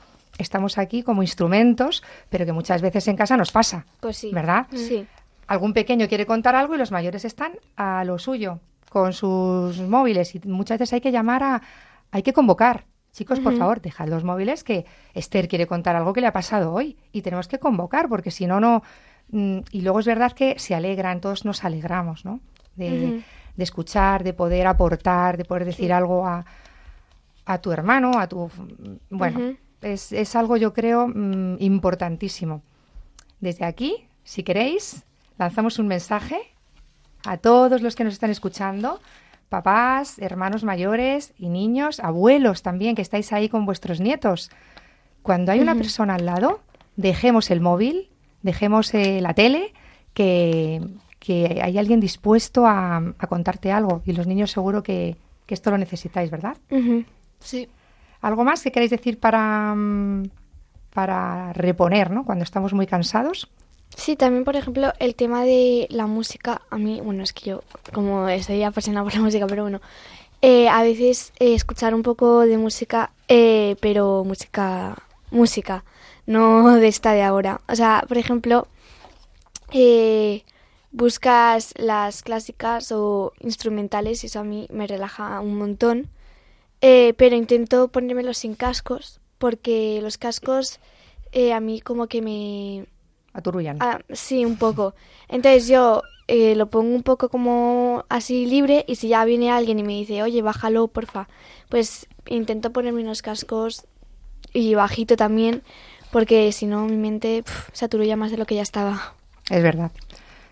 estamos 0.42 0.78
aquí 0.78 1.04
como 1.04 1.22
instrumentos, 1.24 2.04
pero 2.30 2.46
que 2.46 2.52
muchas 2.54 2.82
veces 2.82 3.08
en 3.08 3.16
casa 3.16 3.38
nos 3.38 3.52
pasa, 3.52 3.86
Pues 4.00 4.18
sí. 4.18 4.32
¿verdad? 4.34 4.68
Sí. 4.74 5.06
algún 5.48 5.74
pequeño 5.74 6.08
quiere 6.08 6.26
contar 6.26 6.56
algo 6.56 6.76
y 6.76 6.78
los 6.78 6.92
mayores 6.92 7.26
están 7.26 7.54
a 7.76 8.04
lo 8.06 8.18
suyo 8.20 8.60
con 8.90 9.14
sus 9.14 9.80
móviles 9.80 10.36
y 10.36 10.40
muchas 10.46 10.78
veces 10.80 10.94
hay 10.94 11.02
que 11.02 11.12
llamar 11.12 11.44
a 11.44 11.62
hay 12.12 12.24
que 12.24 12.34
convocar 12.34 12.86
chicos 13.14 13.40
por 13.40 13.58
favor 13.58 13.82
dejad 13.82 14.08
los 14.08 14.24
móviles 14.24 14.64
que 14.64 14.86
Esther 15.14 15.48
quiere 15.48 15.68
contar 15.68 15.96
algo 15.96 16.12
que 16.14 16.22
le 16.22 16.28
ha 16.28 16.34
pasado 16.34 16.74
hoy 16.74 16.98
y 17.12 17.22
tenemos 17.22 17.48
que 17.50 17.58
convocar 17.60 18.08
porque 18.10 18.32
si 18.32 18.48
no 18.48 18.60
no 18.60 18.84
mm, 19.30 19.60
y 19.72 19.82
luego 19.82 20.00
es 20.00 20.06
verdad 20.06 20.32
que 20.34 20.58
se 20.60 20.76
alegran 20.76 21.20
todos 21.22 21.44
nos 21.46 21.64
alegramos 21.66 22.24
no 22.26 22.40
de, 22.76 23.24
de 23.58 23.64
escuchar 23.64 24.24
de 24.24 24.34
poder 24.34 24.68
aportar 24.68 25.36
de 25.38 25.44
poder 25.46 25.66
decir 25.66 25.92
algo 25.94 26.26
a 26.26 26.46
a 27.46 27.58
tu 27.60 27.72
hermano 27.74 28.12
a 28.20 28.28
tu 28.28 28.50
bueno 29.10 29.40
Ujú. 29.40 29.58
Es, 29.82 30.12
es 30.12 30.36
algo 30.36 30.58
yo 30.58 30.74
creo 30.74 31.08
mm, 31.08 31.58
importantísimo 31.60 32.62
desde 33.42 33.66
aquí, 33.66 34.06
si 34.24 34.44
queréis, 34.44 35.04
lanzamos 35.38 35.80
un 35.80 35.88
mensaje 35.88 36.40
a 37.26 37.38
todos 37.38 37.82
los 37.82 37.96
que 37.96 38.04
nos 38.04 38.14
están 38.14 38.30
escuchando, 38.30 39.02
papás, 39.50 40.20
hermanos 40.20 40.64
mayores 40.64 41.34
y 41.38 41.50
niños, 41.50 42.00
abuelos 42.00 42.62
también, 42.62 42.96
que 42.96 43.02
estáis 43.02 43.34
ahí 43.34 43.50
con 43.50 43.66
vuestros 43.66 44.00
nietos. 44.00 44.52
Cuando 45.24 45.52
hay 45.52 45.60
una 45.60 45.76
persona 45.76 46.16
al 46.16 46.26
lado, 46.26 46.62
dejemos 46.96 47.52
el 47.52 47.62
móvil, 47.62 48.10
dejemos 48.44 48.94
eh, 48.94 49.20
la 49.22 49.34
tele, 49.34 49.74
que, 50.14 50.82
que 51.20 51.62
hay 51.64 51.78
alguien 51.78 52.00
dispuesto 52.00 52.66
a, 52.66 52.98
a 52.98 53.28
contarte 53.28 53.72
algo. 53.72 54.02
Y 54.06 54.14
los 54.14 54.28
niños 54.28 54.52
seguro 54.52 54.84
que, 54.84 55.18
que 55.46 55.54
esto 55.54 55.72
lo 55.72 55.78
necesitáis, 55.78 56.32
¿verdad? 56.32 56.58
Sí. 57.40 57.68
¿Algo 58.22 58.44
más 58.44 58.62
que 58.62 58.72
queréis 58.72 58.92
decir 58.92 59.20
para, 59.20 59.74
mm, 59.76 60.30
para 60.94 61.54
reponer, 61.54 62.12
¿no? 62.12 62.26
Cuando 62.26 62.44
estamos 62.44 62.74
muy 62.74 62.88
cansados. 62.88 63.50
Sí, 63.96 64.16
también, 64.16 64.46
por 64.46 64.56
ejemplo, 64.56 64.94
el 65.00 65.16
tema 65.16 65.44
de 65.44 65.88
la 65.90 66.08
música, 66.08 66.62
a 66.70 66.78
mí, 66.78 67.02
bueno, 67.02 67.24
es 67.24 67.34
que 67.34 67.50
yo, 67.50 67.64
como 67.94 68.30
estoy 68.30 68.64
apasionada 68.64 69.04
por 69.04 69.14
la 69.14 69.22
música, 69.22 69.48
pero 69.48 69.64
bueno, 69.64 69.82
eh, 70.42 70.70
a 70.70 70.82
veces 70.82 71.34
eh, 71.40 71.54
escuchar 71.54 71.94
un 71.94 72.04
poco 72.04 72.42
de 72.42 72.58
música, 72.58 73.12
eh, 73.28 73.76
pero 73.82 74.24
música, 74.24 74.96
música, 75.30 75.84
no 76.26 76.76
de 76.76 76.88
esta 76.88 77.12
de 77.14 77.24
ahora. 77.24 77.62
O 77.68 77.76
sea, 77.76 78.06
por 78.08 78.18
ejemplo, 78.18 78.68
eh, 79.72 80.44
buscas 80.92 81.74
las 81.78 82.24
clásicas 82.24 82.92
o 82.92 83.34
instrumentales 83.40 84.24
y 84.24 84.28
eso 84.28 84.40
a 84.40 84.44
mí 84.44 84.68
me 84.72 84.88
relaja 84.88 85.40
un 85.40 85.56
montón, 85.56 86.10
eh, 86.82 87.14
pero 87.18 87.36
intento 87.36 87.88
ponérmelos 87.90 88.40
sin 88.40 88.56
cascos, 88.56 89.20
porque 89.38 90.00
los 90.02 90.18
cascos 90.18 90.80
eh, 91.32 91.54
a 91.54 91.60
mí 91.60 91.82
como 91.82 92.08
que 92.08 92.22
me, 92.22 92.86
Aturullan. 93.34 93.78
Ah, 93.80 94.00
sí, 94.10 94.46
un 94.46 94.58
poco. 94.58 94.94
Entonces 95.30 95.68
yo 95.68 96.04
eh, 96.28 96.56
lo 96.56 96.70
pongo 96.70 96.94
un 96.94 97.04
poco 97.04 97.30
como 97.30 98.06
así 98.10 98.46
libre 98.46 98.84
y 98.88 98.96
si 98.96 99.10
ya 99.10 99.24
viene 99.26 99.52
alguien 99.52 99.80
y 99.80 99.84
me 99.84 99.94
dice, 99.94 100.22
oye, 100.24 100.42
bájalo, 100.42 100.88
porfa, 100.88 101.28
pues 101.70 102.08
intento 102.28 102.72
ponerme 102.72 103.02
unos 103.02 103.22
cascos 103.22 103.86
y 104.54 104.76
bajito 104.76 105.16
también, 105.16 105.64
porque 106.12 106.52
si 106.52 106.66
no 106.66 106.86
mi 106.86 106.98
mente 106.98 107.44
pf, 107.44 107.72
se 107.74 107.86
aturulla 107.86 108.18
más 108.18 108.32
de 108.32 108.38
lo 108.38 108.46
que 108.46 108.56
ya 108.56 108.62
estaba. 108.62 109.14
Es 109.50 109.64
verdad. 109.64 109.92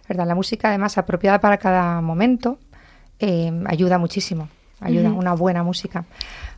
Es 0.01 0.07
verdad. 0.07 0.27
La 0.27 0.35
música, 0.35 0.69
además, 0.69 0.97
apropiada 0.97 1.39
para 1.39 1.57
cada 1.57 2.01
momento, 2.01 2.59
eh, 3.19 3.51
ayuda 3.67 3.97
muchísimo. 3.97 4.49
Ayuda, 4.81 5.09
una 5.11 5.33
buena 5.33 5.63
música. 5.63 6.05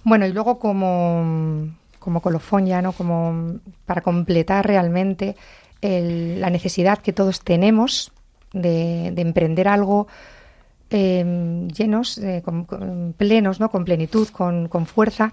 Bueno, 0.03 0.25
y 0.25 0.31
luego 0.33 0.59
como, 0.59 1.67
como 1.99 2.21
colofón 2.21 2.65
ya, 2.65 2.81
¿no? 2.81 2.91
Como 2.93 3.59
para 3.85 4.01
completar 4.01 4.65
realmente 4.67 5.35
el- 5.81 6.39
la 6.41 6.49
necesidad 6.49 6.99
que 6.99 7.13
todos 7.13 7.41
tenemos 7.41 8.11
de, 8.53 9.11
de 9.13 9.21
emprender 9.21 9.67
algo 9.67 10.07
eh, 10.89 11.67
llenos, 11.73 12.17
eh, 12.17 12.41
con- 12.43 12.65
con- 12.65 13.13
plenos, 13.17 13.59
¿no? 13.59 13.69
Con 13.71 13.85
plenitud, 13.85 14.27
con, 14.29 14.67
con 14.67 14.85
fuerza. 14.85 15.31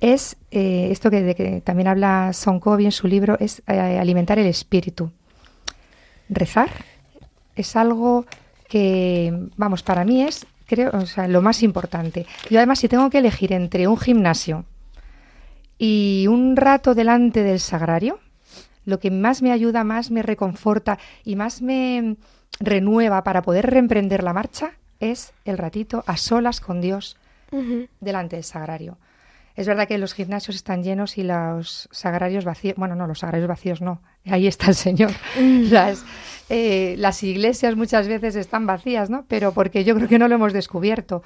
es 0.00 0.36
eh, 0.52 0.88
esto 0.92 1.10
que, 1.10 1.22
de 1.22 1.34
que 1.34 1.60
también 1.60 1.88
habla 1.88 2.32
Sonkovi 2.32 2.84
en 2.84 2.92
su 2.92 3.08
libro, 3.08 3.36
es 3.40 3.62
eh, 3.66 3.98
alimentar 3.98 4.38
el 4.38 4.46
espíritu. 4.46 5.10
Rezar 6.28 6.68
es 7.56 7.74
algo 7.74 8.26
que, 8.68 9.32
vamos, 9.56 9.82
para 9.82 10.04
mí 10.04 10.22
es, 10.22 10.46
creo, 10.68 10.90
o 10.92 11.06
sea, 11.06 11.26
lo 11.26 11.42
más 11.42 11.62
importante. 11.64 12.26
Yo 12.48 12.58
además, 12.58 12.78
si 12.78 12.88
tengo 12.88 13.10
que 13.10 13.18
elegir 13.18 13.52
entre 13.52 13.88
un 13.88 13.98
gimnasio 13.98 14.66
y 15.78 16.26
un 16.28 16.56
rato 16.56 16.94
delante 16.94 17.42
del 17.42 17.58
sagrario, 17.58 18.20
lo 18.84 19.00
que 19.00 19.10
más 19.10 19.42
me 19.42 19.50
ayuda, 19.50 19.82
más 19.82 20.10
me 20.10 20.22
reconforta 20.22 20.98
y 21.24 21.36
más 21.36 21.62
me 21.62 22.16
renueva 22.60 23.24
para 23.24 23.42
poder 23.42 23.66
reemprender 23.70 24.22
la 24.22 24.32
marcha 24.32 24.72
es 25.00 25.32
el 25.44 25.58
ratito 25.58 26.04
a 26.06 26.16
solas 26.16 26.60
con 26.60 26.80
Dios 26.80 27.16
delante 28.00 28.36
del 28.36 28.44
sagrario. 28.44 28.98
Es 29.58 29.66
verdad 29.66 29.88
que 29.88 29.98
los 29.98 30.14
gimnasios 30.14 30.54
están 30.54 30.84
llenos 30.84 31.18
y 31.18 31.24
los 31.24 31.88
sagrarios 31.90 32.44
vacíos, 32.44 32.76
bueno, 32.76 32.94
no, 32.94 33.08
los 33.08 33.18
sagrarios 33.18 33.48
vacíos 33.48 33.80
no, 33.80 34.00
ahí 34.24 34.46
está 34.46 34.68
el 34.68 34.76
Señor. 34.76 35.10
Las, 35.36 36.04
eh, 36.48 36.94
las 36.96 37.24
iglesias 37.24 37.74
muchas 37.74 38.06
veces 38.06 38.36
están 38.36 38.66
vacías, 38.66 39.10
¿no? 39.10 39.24
Pero 39.26 39.52
porque 39.52 39.82
yo 39.82 39.96
creo 39.96 40.06
que 40.06 40.20
no 40.20 40.28
lo 40.28 40.36
hemos 40.36 40.52
descubierto. 40.52 41.24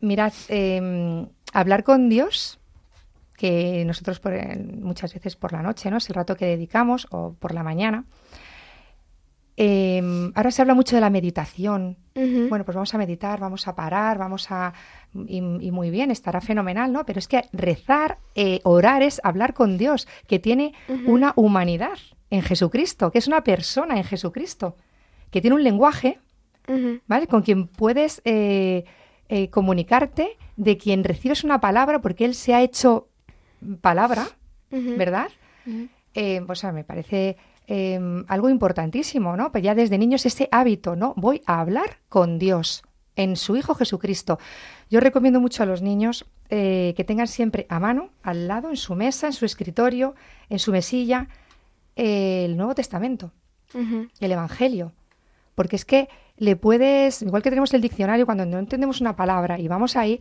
Mirad, 0.00 0.34
eh, 0.50 1.26
hablar 1.54 1.84
con 1.84 2.10
Dios, 2.10 2.60
que 3.38 3.82
nosotros 3.86 4.20
por, 4.20 4.34
muchas 4.58 5.14
veces 5.14 5.36
por 5.36 5.54
la 5.54 5.62
noche, 5.62 5.90
¿no? 5.90 5.96
Es 5.96 6.10
el 6.10 6.16
rato 6.16 6.36
que 6.36 6.44
dedicamos, 6.44 7.06
o 7.12 7.32
por 7.32 7.54
la 7.54 7.62
mañana. 7.62 8.04
Eh, 9.62 10.32
ahora 10.34 10.50
se 10.50 10.62
habla 10.62 10.72
mucho 10.72 10.96
de 10.96 11.02
la 11.02 11.10
meditación. 11.10 11.98
Bueno, 12.14 12.64
pues 12.64 12.74
vamos 12.74 12.94
a 12.94 12.98
meditar, 12.98 13.38
vamos 13.40 13.68
a 13.68 13.74
parar, 13.76 14.16
vamos 14.16 14.50
a... 14.50 14.72
Y, 15.14 15.36
y 15.36 15.70
muy 15.70 15.90
bien, 15.90 16.10
estará 16.10 16.40
fenomenal, 16.40 16.90
¿no? 16.90 17.04
Pero 17.04 17.18
es 17.18 17.28
que 17.28 17.44
rezar, 17.52 18.18
eh, 18.34 18.60
orar 18.64 19.02
es 19.02 19.20
hablar 19.22 19.52
con 19.52 19.76
Dios, 19.76 20.08
que 20.26 20.38
tiene 20.38 20.72
una 21.06 21.34
humanidad 21.36 21.98
en 22.30 22.40
Jesucristo, 22.40 23.10
que 23.10 23.18
es 23.18 23.26
una 23.26 23.44
persona 23.44 23.98
en 23.98 24.04
Jesucristo, 24.04 24.76
que 25.30 25.42
tiene 25.42 25.56
un 25.56 25.64
lenguaje, 25.64 26.20
¿vale? 27.06 27.26
Con 27.26 27.42
quien 27.42 27.66
puedes 27.66 28.22
eh, 28.24 28.84
eh, 29.28 29.50
comunicarte, 29.50 30.38
de 30.56 30.78
quien 30.78 31.04
recibes 31.04 31.44
una 31.44 31.60
palabra, 31.60 32.00
porque 32.00 32.24
Él 32.24 32.34
se 32.34 32.54
ha 32.54 32.62
hecho 32.62 33.08
palabra, 33.82 34.26
¿verdad? 34.70 35.30
Eh, 36.14 36.40
pues 36.46 36.64
ah, 36.64 36.72
me 36.72 36.82
parece 36.82 37.36
eh, 37.72 38.00
algo 38.26 38.48
importantísimo, 38.50 39.36
¿no? 39.36 39.52
Pues 39.52 39.62
ya 39.62 39.76
desde 39.76 39.96
niños 39.96 40.26
ese 40.26 40.48
hábito, 40.50 40.96
¿no? 40.96 41.14
Voy 41.16 41.40
a 41.46 41.60
hablar 41.60 41.98
con 42.08 42.38
Dios 42.38 42.82
en 43.14 43.36
su 43.36 43.54
Hijo 43.56 43.74
Jesucristo. 43.76 44.38
Yo 44.90 44.98
recomiendo 44.98 45.40
mucho 45.40 45.62
a 45.62 45.66
los 45.66 45.80
niños 45.80 46.24
eh, 46.48 46.94
que 46.96 47.04
tengan 47.04 47.28
siempre 47.28 47.66
a 47.68 47.78
mano, 47.78 48.10
al 48.24 48.48
lado, 48.48 48.70
en 48.70 48.76
su 48.76 48.94
mesa, 48.96 49.28
en 49.28 49.32
su 49.34 49.44
escritorio, 49.44 50.14
en 50.48 50.58
su 50.58 50.72
mesilla, 50.72 51.28
el 51.96 52.56
Nuevo 52.56 52.74
Testamento, 52.74 53.32
el 54.20 54.32
Evangelio. 54.32 54.92
Porque 55.54 55.76
es 55.76 55.84
que 55.84 56.08
le 56.38 56.56
puedes, 56.56 57.22
igual 57.22 57.42
que 57.42 57.50
tenemos 57.50 57.72
el 57.74 57.82
diccionario, 57.82 58.26
cuando 58.26 58.46
no 58.46 58.58
entendemos 58.58 59.00
una 59.00 59.14
palabra 59.14 59.58
y 59.60 59.68
vamos 59.68 59.94
ahí, 59.96 60.18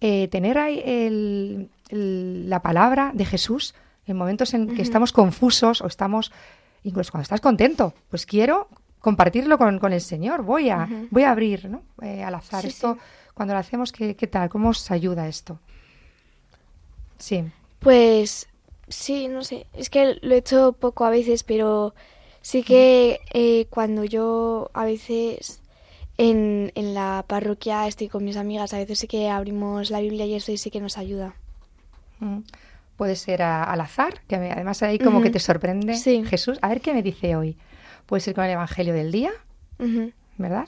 eh, 0.00 0.28
tener 0.28 0.58
ahí 0.58 0.82
el, 0.84 1.70
el- 1.90 2.48
la 2.50 2.60
palabra 2.62 3.12
de 3.14 3.24
Jesús 3.24 3.74
en 4.06 4.16
momentos 4.16 4.54
en 4.54 4.74
que 4.74 4.80
estamos 4.82 5.12
confusos 5.12 5.82
o 5.82 5.86
estamos, 5.86 6.32
incluso 6.82 7.12
cuando 7.12 7.22
estás 7.22 7.40
contento, 7.40 7.94
pues 8.10 8.26
quiero 8.26 8.68
compartirlo 9.00 9.58
con, 9.58 9.78
con 9.78 9.92
el 9.92 10.00
Señor, 10.00 10.42
voy 10.42 10.70
a, 10.70 10.88
voy 11.10 11.22
a 11.22 11.30
abrir 11.30 11.68
¿no? 11.68 11.82
Eh, 12.02 12.22
al 12.22 12.34
azar. 12.34 12.62
Sí, 12.62 12.68
esto, 12.68 12.98
cuando 13.34 13.54
lo 13.54 13.60
hacemos, 13.60 13.92
¿qué, 13.92 14.16
¿qué 14.16 14.26
tal? 14.26 14.48
¿Cómo 14.48 14.70
os 14.70 14.90
ayuda 14.90 15.28
esto? 15.28 15.60
Sí. 17.18 17.44
Pues 17.80 18.48
sí, 18.88 19.28
no 19.28 19.44
sé, 19.44 19.66
es 19.72 19.90
que 19.90 20.18
lo 20.20 20.34
he 20.34 20.38
hecho 20.38 20.72
poco 20.72 21.04
a 21.04 21.10
veces, 21.10 21.44
pero 21.44 21.94
sí 22.42 22.62
que 22.62 23.20
eh, 23.32 23.66
cuando 23.70 24.04
yo 24.04 24.70
a 24.74 24.84
veces 24.84 25.60
en, 26.16 26.72
en 26.74 26.94
la 26.94 27.24
parroquia 27.26 27.86
estoy 27.86 28.08
con 28.08 28.24
mis 28.24 28.36
amigas, 28.36 28.74
a 28.74 28.78
veces 28.78 28.98
sí 28.98 29.06
que 29.06 29.30
abrimos 29.30 29.90
la 29.90 30.00
Biblia 30.00 30.26
y 30.26 30.34
eso 30.34 30.50
y 30.50 30.58
sí 30.58 30.70
que 30.70 30.80
nos 30.80 30.98
ayuda. 30.98 31.34
Mm. 32.20 32.38
Puede 32.98 33.16
ser 33.16 33.40
a- 33.42 33.62
al 33.64 33.80
azar, 33.80 34.20
que 34.28 34.36
me- 34.38 34.52
además 34.52 34.82
ahí 34.82 34.98
como 34.98 35.22
que 35.22 35.30
te 35.30 35.38
sorprende 35.38 35.94
Sí. 35.96 36.22
Jesús. 36.26 36.58
A 36.60 36.68
ver 36.68 36.82
qué 36.82 36.92
me 36.92 37.02
dice 37.02 37.34
hoy. 37.36 37.56
Puede 38.04 38.20
ser 38.20 38.34
con 38.34 38.44
el 38.44 38.50
Evangelio 38.50 38.92
del 38.92 39.10
día. 39.12 39.30
¿verdad? 40.36 40.66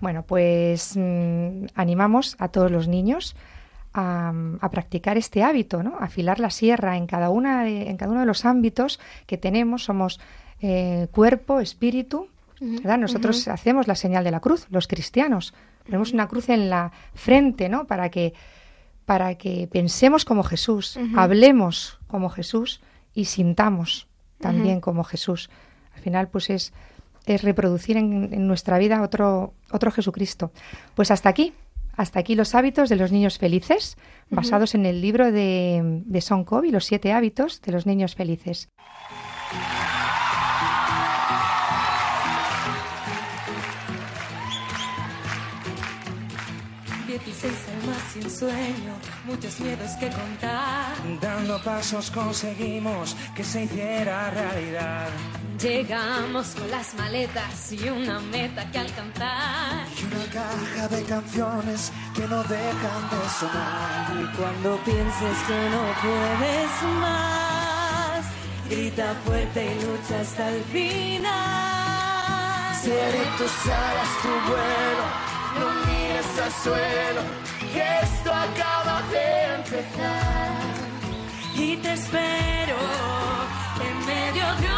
Bueno, 0.00 0.24
pues 0.24 0.92
mm, 0.96 1.66
animamos 1.74 2.36
a 2.38 2.48
todos 2.48 2.70
los 2.70 2.86
niños 2.88 3.34
a, 3.94 4.32
a 4.60 4.70
practicar 4.70 5.16
este 5.16 5.42
hábito, 5.42 5.82
¿no? 5.82 5.96
Afilar 6.00 6.38
la 6.40 6.50
sierra 6.50 6.96
en 6.98 7.06
cada, 7.06 7.30
una 7.30 7.64
de- 7.64 7.88
en 7.88 7.96
cada 7.96 8.10
uno 8.10 8.20
de 8.20 8.26
los 8.26 8.44
ámbitos 8.44 8.98
que 9.26 9.38
tenemos. 9.38 9.84
Somos 9.84 10.20
eh, 10.62 11.08
cuerpo, 11.12 11.60
espíritu, 11.60 12.28
¿verdad? 12.60 12.96
Nosotros 12.98 13.46
hacemos 13.48 13.86
la 13.86 13.94
señal 13.94 14.24
de 14.24 14.30
la 14.30 14.40
cruz, 14.40 14.66
los 14.70 14.86
cristianos. 14.88 15.52
Ponemos 15.84 16.12
una 16.14 16.26
cruz 16.28 16.48
en 16.48 16.70
la 16.70 16.92
frente, 17.14 17.68
¿no? 17.68 17.86
Para 17.86 18.08
que, 18.10 18.32
para 19.06 19.36
que 19.36 19.68
pensemos 19.70 20.24
como 20.24 20.42
Jesús, 20.42 20.98
hablemos 21.16 21.98
como 22.08 22.28
Jesús 22.28 22.80
y 23.14 23.26
sintamos 23.26 24.08
también 24.38 24.80
como 24.80 25.04
Jesús. 25.04 25.48
Al 25.94 26.02
final, 26.02 26.28
pues 26.28 26.50
es, 26.50 26.72
es 27.24 27.42
reproducir 27.42 27.96
en, 27.96 28.34
en 28.34 28.46
nuestra 28.46 28.78
vida 28.78 29.00
otro, 29.02 29.54
otro 29.70 29.90
Jesucristo. 29.92 30.50
Pues 30.94 31.10
hasta 31.10 31.28
aquí, 31.28 31.54
hasta 31.96 32.18
aquí 32.18 32.34
los 32.34 32.54
hábitos 32.54 32.88
de 32.88 32.96
los 32.96 33.12
niños 33.12 33.38
felices, 33.38 33.96
basados 34.28 34.74
en 34.74 34.84
el 34.84 35.00
libro 35.00 35.30
de, 35.30 36.02
de 36.04 36.20
Son 36.20 36.44
Covey, 36.44 36.70
los 36.70 36.84
siete 36.84 37.12
hábitos 37.12 37.62
de 37.62 37.72
los 37.72 37.86
niños 37.86 38.16
felices. 38.16 38.68
Sin 48.20 48.30
sueño, 48.30 48.94
muchos 49.24 49.60
miedos 49.60 49.90
que 50.00 50.08
contar. 50.08 50.94
Dando 51.20 51.62
pasos 51.62 52.10
conseguimos 52.10 53.16
que 53.34 53.44
se 53.44 53.64
hiciera 53.64 54.30
realidad. 54.30 55.08
Llegamos 55.60 56.54
con 56.54 56.70
las 56.70 56.94
maletas 56.94 57.72
y 57.72 57.88
una 57.88 58.20
meta 58.20 58.70
que 58.70 58.78
alcanzar. 58.78 59.86
Y 59.98 60.04
una 60.04 60.24
caja 60.32 60.88
de 60.88 61.02
canciones 61.04 61.92
que 62.14 62.26
no 62.28 62.42
dejan 62.44 63.02
de 63.10 63.28
sonar. 63.38 64.12
Y 64.22 64.36
cuando 64.36 64.76
pienses 64.84 65.38
que 65.48 65.70
no 65.74 65.82
puedes 66.02 66.82
más, 67.00 68.24
grita 68.68 69.14
fuerte 69.24 69.64
y 69.64 69.74
lucha 69.84 70.20
hasta 70.20 70.48
el 70.50 70.62
final. 70.64 71.26
Seré 72.82 73.24
tus 73.38 73.66
alas, 73.66 74.10
tu 74.22 74.28
vuelo, 74.28 75.04
suelo, 76.62 77.22
que 77.72 77.82
esto 78.02 78.30
acaba 78.30 79.02
de 79.10 79.54
empezar. 79.54 80.74
Y 81.54 81.76
te 81.78 81.92
espero 81.94 82.76
en 83.80 84.06
medio 84.06 84.44
de 84.60 84.75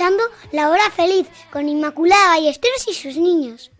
escuchando 0.00 0.24
La 0.52 0.70
Hora 0.70 0.90
Feliz 0.96 1.28
con 1.52 1.68
Inmaculada 1.68 2.28
Ballesteros 2.28 2.88
y 2.88 2.94
sus 2.94 3.18
niños. 3.18 3.70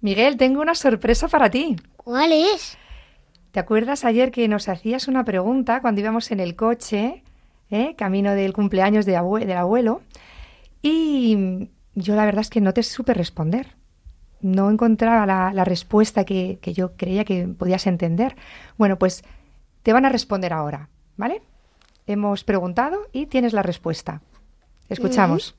Miguel, 0.00 0.36
tengo 0.36 0.60
una 0.60 0.74
sorpresa 0.74 1.28
para 1.28 1.48
ti. 1.48 1.76
¿Cuál 1.96 2.32
es? 2.32 2.76
¿Te 3.52 3.60
acuerdas 3.60 4.04
ayer 4.04 4.32
que 4.32 4.48
nos 4.48 4.68
hacías 4.68 5.06
una 5.06 5.24
pregunta 5.24 5.80
cuando 5.80 6.00
íbamos 6.00 6.32
en 6.32 6.40
el 6.40 6.56
coche, 6.56 7.22
eh, 7.70 7.94
camino 7.94 8.32
del 8.32 8.52
cumpleaños 8.52 9.06
de 9.06 9.16
abue- 9.16 9.44
del 9.46 9.58
abuelo? 9.58 10.02
Y 10.82 11.68
yo 11.94 12.16
la 12.16 12.24
verdad 12.24 12.40
es 12.40 12.50
que 12.50 12.60
no 12.60 12.74
te 12.74 12.82
supe 12.82 13.14
responder. 13.14 13.76
no 14.40 14.68
encontraba 14.72 15.24
la, 15.24 15.52
la 15.54 15.64
respuesta 15.64 16.24
que, 16.24 16.58
que 16.60 16.72
yo 16.72 16.96
creía 16.96 17.24
que 17.24 17.46
podías 17.46 17.86
entender. 17.86 18.34
Bueno, 18.76 18.98
pues 18.98 19.22
te 19.84 19.92
van 19.92 20.04
a 20.04 20.08
responder 20.08 20.52
ahora, 20.52 20.88
¿vale? 21.16 21.42
Hemos 22.08 22.42
preguntado 22.42 22.98
y 23.12 23.26
tienes 23.26 23.52
la 23.52 23.62
respuesta. 23.62 24.20
Escuchamos. 24.88 25.54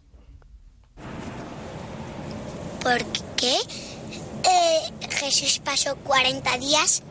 ¿Por 2.81 3.03
qué 3.37 3.55
eh, 3.55 5.07
Jesús 5.09 5.61
pasó 5.63 5.95
40 5.95 6.57
días 6.57 7.01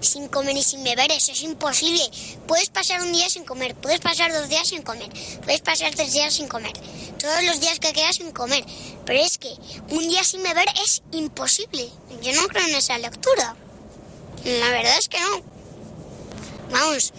sin 0.00 0.28
comer 0.28 0.56
y 0.56 0.62
sin 0.62 0.84
beber? 0.84 1.10
Eso 1.10 1.32
es 1.32 1.42
imposible. 1.42 2.02
Puedes 2.46 2.70
pasar 2.70 3.02
un 3.02 3.12
día 3.12 3.28
sin 3.28 3.44
comer, 3.44 3.74
puedes 3.74 4.00
pasar 4.00 4.32
dos 4.32 4.48
días 4.48 4.68
sin 4.68 4.82
comer, 4.82 5.10
puedes 5.44 5.60
pasar 5.62 5.92
tres 5.94 6.12
días 6.12 6.34
sin 6.34 6.46
comer, 6.46 6.72
todos 7.18 7.42
los 7.42 7.60
días 7.60 7.80
que 7.80 7.92
quedas 7.92 8.16
sin 8.16 8.30
comer. 8.30 8.64
Pero 9.04 9.20
es 9.20 9.36
que 9.36 9.52
un 9.90 10.08
día 10.08 10.22
sin 10.22 10.42
beber 10.42 10.68
es 10.84 11.02
imposible. 11.10 11.90
Yo 12.22 12.32
no 12.34 12.46
creo 12.48 12.66
en 12.66 12.76
esa 12.76 12.96
lectura. 12.98 13.56
La 14.44 14.70
verdad 14.70 14.96
es 14.98 15.08
que 15.08 15.18
no. 15.18 15.42
Vamos, 16.70 17.12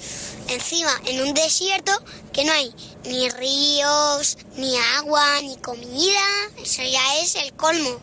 encima, 0.49 0.91
en 1.05 1.21
un 1.21 1.33
desierto 1.33 1.91
que 2.31 2.45
no 2.45 2.53
hay 2.53 2.73
ni 3.07 3.29
ríos, 3.29 4.37
ni 4.57 4.77
agua, 4.97 5.41
ni 5.41 5.57
comida, 5.57 6.25
eso 6.61 6.83
ya 6.83 7.21
es 7.21 7.35
el 7.35 7.53
colmo. 7.53 7.99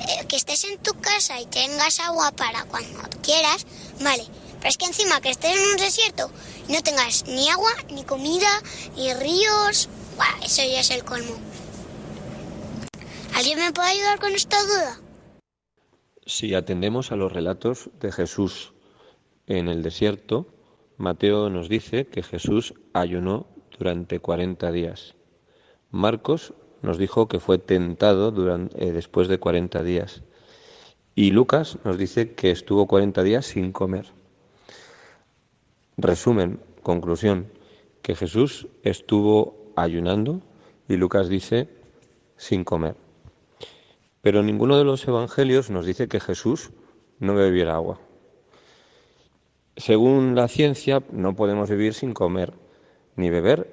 Eh, 0.00 0.26
que 0.26 0.36
estés 0.36 0.64
en 0.64 0.78
tu 0.78 0.94
casa 0.94 1.40
y 1.40 1.46
tengas 1.46 2.00
agua 2.00 2.30
para 2.32 2.64
cuando 2.64 3.00
quieras, 3.22 3.66
vale. 4.00 4.24
Pero 4.58 4.70
es 4.70 4.76
que 4.76 4.86
encima 4.86 5.20
que 5.20 5.30
estés 5.30 5.56
en 5.56 5.70
un 5.70 5.76
desierto 5.76 6.30
y 6.68 6.72
no 6.72 6.82
tengas 6.82 7.26
ni 7.26 7.48
agua, 7.48 7.70
ni 7.90 8.04
comida, 8.04 8.48
ni 8.96 9.12
ríos, 9.14 9.88
eso 10.42 10.62
ya 10.62 10.80
es 10.80 10.90
el 10.90 11.04
colmo. 11.04 11.34
¿Alguien 13.34 13.58
me 13.58 13.72
puede 13.72 13.90
ayudar 13.90 14.18
con 14.18 14.32
esta 14.32 14.60
duda? 14.62 15.00
Si 16.26 16.54
atendemos 16.54 17.12
a 17.12 17.16
los 17.16 17.32
relatos 17.32 17.90
de 18.00 18.10
Jesús 18.10 18.72
en 19.46 19.68
el 19.68 19.82
desierto, 19.82 20.46
Mateo 20.96 21.48
nos 21.48 21.68
dice 21.68 22.06
que 22.06 22.22
Jesús 22.22 22.74
ayunó 22.92 23.46
durante 23.78 24.20
40 24.20 24.70
días. 24.72 25.14
Marcos 25.90 26.52
nos 26.82 26.98
dijo 26.98 27.28
que 27.28 27.40
fue 27.40 27.58
tentado 27.58 28.30
durante, 28.30 28.86
eh, 28.86 28.92
después 28.92 29.28
de 29.28 29.38
40 29.38 29.82
días. 29.82 30.22
Y 31.14 31.30
Lucas 31.30 31.78
nos 31.84 31.98
dice 31.98 32.34
que 32.34 32.50
estuvo 32.50 32.86
40 32.86 33.22
días 33.22 33.46
sin 33.46 33.72
comer. 33.72 34.06
Resumen, 35.96 36.60
conclusión, 36.82 37.50
que 38.02 38.14
Jesús 38.14 38.68
estuvo 38.82 39.72
ayunando 39.74 40.40
y 40.88 40.96
Lucas 40.96 41.28
dice 41.28 41.68
sin 42.36 42.64
comer. 42.64 42.96
Pero 44.22 44.42
ninguno 44.42 44.78
de 44.78 44.84
los 44.84 45.06
evangelios 45.08 45.70
nos 45.70 45.86
dice 45.86 46.08
que 46.08 46.20
Jesús 46.20 46.70
no 47.18 47.34
bebiera 47.34 47.74
agua. 47.74 48.00
Según 49.76 50.34
la 50.34 50.48
ciencia, 50.48 51.02
no 51.10 51.34
podemos 51.34 51.70
vivir 51.70 51.94
sin 51.94 52.14
comer 52.14 52.52
ni 53.18 53.30
beber 53.30 53.68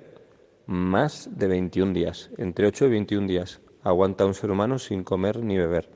más 0.66 1.30
de 1.32 1.48
21 1.48 1.94
días. 1.94 2.32
Entre 2.38 2.68
8 2.68 2.88
y 2.88 2.90
21 2.90 3.28
días 3.28 3.62
aguanta 3.84 4.26
un 4.26 4.34
ser 4.34 4.52
humano 4.52 4.80
sin 4.80 5.04
comer 5.04 5.44
ni 5.44 5.58
beber. 5.58 5.90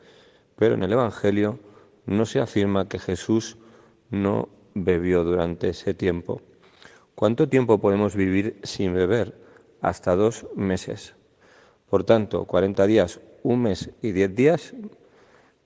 Pero 0.56 0.76
en 0.76 0.84
el 0.84 0.94
Evangelio 0.94 1.60
no 2.06 2.26
se 2.26 2.40
afirma 2.40 2.88
que 2.88 3.00
Jesús 3.00 3.58
no 4.12 4.50
bebió 4.76 5.24
durante 5.24 5.70
ese 5.70 5.94
tiempo. 5.94 6.42
¿Cuánto 7.16 7.50
tiempo 7.50 7.80
podemos 7.80 8.16
vivir 8.16 8.60
sin 8.64 8.94
beber? 8.94 9.36
Hasta 9.82 10.16
dos 10.16 10.46
meses. 10.56 11.16
Por 11.90 12.04
tanto, 12.04 12.46
40 12.46 12.86
días, 12.86 13.20
un 13.42 13.64
mes 13.64 13.90
y 14.02 14.12
10 14.12 14.36
días 14.36 14.76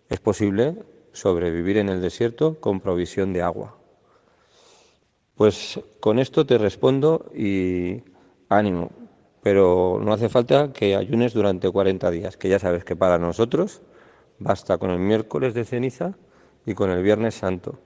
es 0.10 0.20
posible 0.20 0.78
sobrevivir 1.12 1.78
en 1.78 1.90
el 1.90 2.02
desierto 2.02 2.60
con 2.62 2.80
provisión 2.80 3.34
de 3.34 3.42
agua. 3.42 3.83
Pues 5.36 5.80
con 6.00 6.20
esto 6.20 6.46
te 6.46 6.58
respondo 6.58 7.32
y 7.36 8.04
ánimo, 8.50 8.92
pero 9.42 10.00
no 10.02 10.14
hace 10.14 10.30
falta 10.30 10.72
que 10.72 10.96
ayunes 10.96 11.34
durante 11.34 11.70
40 11.70 12.12
días, 12.12 12.38
que 12.38 12.50
ya 12.50 12.60
sabes 12.60 12.86
que 12.86 12.96
para 12.96 13.18
nosotros 13.18 13.82
basta 14.38 14.78
con 14.78 14.92
el 14.92 15.00
miércoles 15.00 15.54
de 15.54 15.66
ceniza 15.66 16.16
y 16.66 16.76
con 16.76 16.92
el 16.92 17.02
viernes 17.02 17.36
santo. 17.36 17.80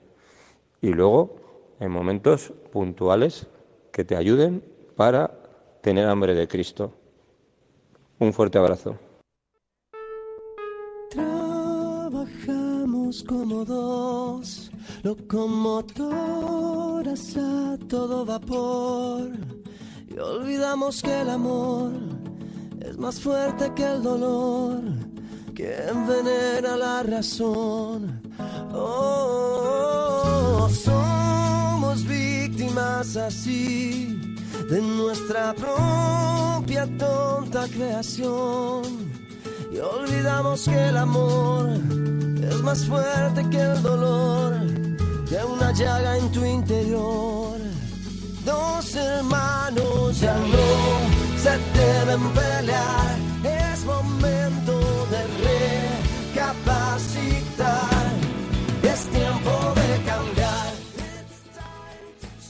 Y 0.80 0.88
luego, 0.88 1.74
en 1.80 1.90
momentos 1.90 2.52
puntuales 2.70 3.46
que 3.92 4.04
te 4.04 4.14
ayuden 4.14 4.62
para 4.94 5.32
tener 5.80 6.06
hambre 6.06 6.34
de 6.34 6.46
Cristo. 6.46 6.92
Un 8.18 8.32
fuerte 8.32 8.58
abrazo. 8.58 8.96
Trabajamos 11.10 13.24
como 13.24 13.64
dos 13.64 14.70
locomotoras 15.02 16.08
a 17.36 17.76
todo 17.88 18.24
vapor. 18.24 19.30
Y 20.08 20.18
olvidamos 20.18 21.02
que 21.02 21.20
el 21.20 21.30
amor 21.30 21.92
es 22.80 22.96
más 22.98 23.20
fuerte 23.20 23.72
que 23.74 23.84
el 23.84 24.02
dolor. 24.02 24.80
Que 25.54 25.74
envenena 25.88 26.76
la 26.76 27.02
razón. 27.02 28.20
Oh, 28.72 30.68
somos 30.70 32.04
víctimas 32.06 33.16
así 33.16 34.20
de 34.70 34.80
nuestra 34.80 35.54
propia 35.54 36.86
tonta 36.96 37.66
creación. 37.68 38.82
Y 39.72 39.78
olvidamos 39.78 40.64
que 40.64 40.88
el 40.88 40.96
amor 40.96 41.70
es 42.42 42.62
más 42.62 42.84
fuerte 42.86 43.48
que 43.50 43.60
el 43.60 43.82
dolor 43.82 44.57
de 45.30 45.44
una 45.44 45.72
llaga 45.72 46.16
en 46.16 46.32
tu 46.32 46.44
interior. 46.44 47.58
Dos 48.44 48.94
hermanos 48.94 50.20
ya 50.20 50.34
no 50.34 51.38
se 51.38 51.50
deben 51.78 52.28
pelear, 52.30 53.16
es 53.44 53.84
momento 53.84 55.06
de 55.10 55.22
recapacitar, 56.34 58.06
es 58.82 59.06
tiempo 59.06 59.50
de 59.74 60.02
cambiar. 60.04 60.72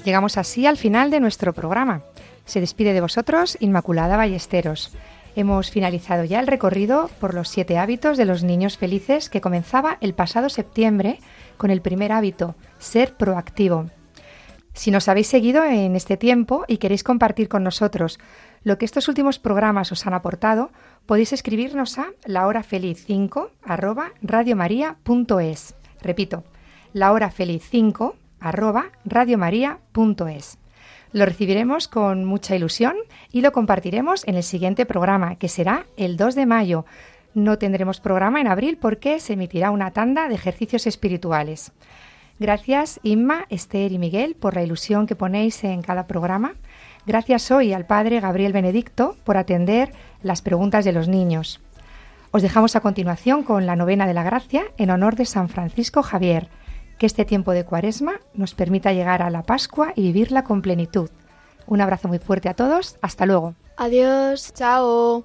Llegamos 0.05 0.39
así 0.39 0.67
al 0.67 0.77
final 0.77 1.11
de 1.11 1.21
nuestro 1.21 1.53
programa. 1.53 2.03
Se 2.45 2.61
despide 2.61 2.93
de 2.95 3.01
vosotros 3.01 3.57
Inmaculada 3.61 4.17
Ballesteros. 4.17 4.93
Hemos 5.37 5.71
finalizado 5.71 6.25
ya 6.25 6.41
el 6.41 6.47
recorrido 6.47 7.11
por 7.21 7.35
los 7.35 7.49
siete 7.49 7.77
hábitos 7.77 8.17
de 8.17 8.25
los 8.25 8.43
niños 8.43 8.79
felices 8.79 9.29
que 9.29 9.41
comenzaba 9.41 9.99
el 10.01 10.15
pasado 10.15 10.49
septiembre 10.49 11.19
con 11.59 11.71
el 11.71 11.83
primer 11.83 12.13
hábito, 12.13 12.55
ser 12.79 13.17
proactivo. 13.17 13.91
Si 14.73 14.91
nos 14.91 15.09
habéis 15.09 15.27
seguido 15.27 15.65
en 15.65 15.97
este 15.97 16.17
tiempo 16.17 16.65
y 16.69 16.79
queréis 16.79 17.03
compartir 17.03 17.49
con 17.49 17.65
nosotros 17.65 18.19
lo 18.63 18.79
que 18.79 18.85
estos 18.85 19.09
últimos 19.09 19.39
programas 19.39 19.93
os 19.93 20.07
han 20.07 20.15
aportado, 20.15 20.71
podéis 21.05 21.33
escribirnos 21.33 21.99
a 21.99 22.07
lahorafeliz5 22.27 23.51
arroba 23.65 24.13
radiomaria.es. 24.23 25.75
Repito, 26.01 26.45
lahorafeliz5 26.95 28.15
arroba 28.41 28.93
radiomaria.es. 29.05 30.59
Lo 31.13 31.25
recibiremos 31.25 31.89
con 31.89 32.25
mucha 32.25 32.55
ilusión 32.55 32.95
y 33.33 33.41
lo 33.41 33.53
compartiremos 33.53 34.27
en 34.29 34.37
el 34.37 34.43
siguiente 34.43 34.87
programa, 34.87 35.37
que 35.37 35.49
será 35.49 35.87
el 35.97 36.17
2 36.17 36.35
de 36.35 36.47
mayo. 36.47 36.85
No 37.39 37.57
tendremos 37.57 38.01
programa 38.01 38.41
en 38.41 38.49
abril 38.49 38.79
porque 38.79 39.21
se 39.21 39.35
emitirá 39.35 39.71
una 39.71 39.93
tanda 39.93 40.27
de 40.27 40.35
ejercicios 40.35 40.89
espirituales. 40.89 41.71
Gracias 42.41 42.99
Inma, 43.05 43.47
Esther 43.49 43.93
y 43.93 43.99
Miguel 43.99 44.35
por 44.35 44.57
la 44.57 44.65
ilusión 44.65 45.07
que 45.07 45.15
ponéis 45.15 45.63
en 45.63 45.81
cada 45.83 46.09
programa. 46.09 46.57
Gracias 47.07 47.53
hoy 47.53 47.73
al 47.73 47.87
Padre 47.87 48.19
Gabriel 48.19 48.53
Benedicto 48.53 49.15
por 49.23 49.37
atender 49.37 49.93
las 50.21 50.43
preguntas 50.43 50.85
de 50.85 50.93
los 50.93 51.07
niños. 51.07 51.61
Os 52.33 52.43
dejamos 52.43 52.75
a 52.75 52.81
continuación 52.81 53.45
con 53.45 53.67
la 53.67 53.77
novena 53.77 54.09
de 54.09 54.15
la 54.15 54.25
gracia 54.25 54.65
en 54.77 54.91
honor 54.91 55.15
de 55.15 55.25
San 55.25 55.49
Francisco 55.49 56.03
Javier. 56.03 56.49
Que 56.99 57.07
este 57.07 57.25
tiempo 57.25 57.53
de 57.53 57.65
cuaresma 57.65 58.15
nos 58.35 58.55
permita 58.55 58.93
llegar 58.93 59.23
a 59.23 59.31
la 59.31 59.45
Pascua 59.45 59.93
y 59.95 60.03
vivirla 60.03 60.43
con 60.43 60.61
plenitud. 60.61 61.09
Un 61.69 61.81
abrazo 61.83 62.09
muy 62.09 62.19
fuerte 62.19 62.49
a 62.49 62.55
todos. 62.55 62.99
Hasta 63.01 63.27
luego. 63.27 63.55
Adiós. 63.77 64.53
Chao. 64.55 65.25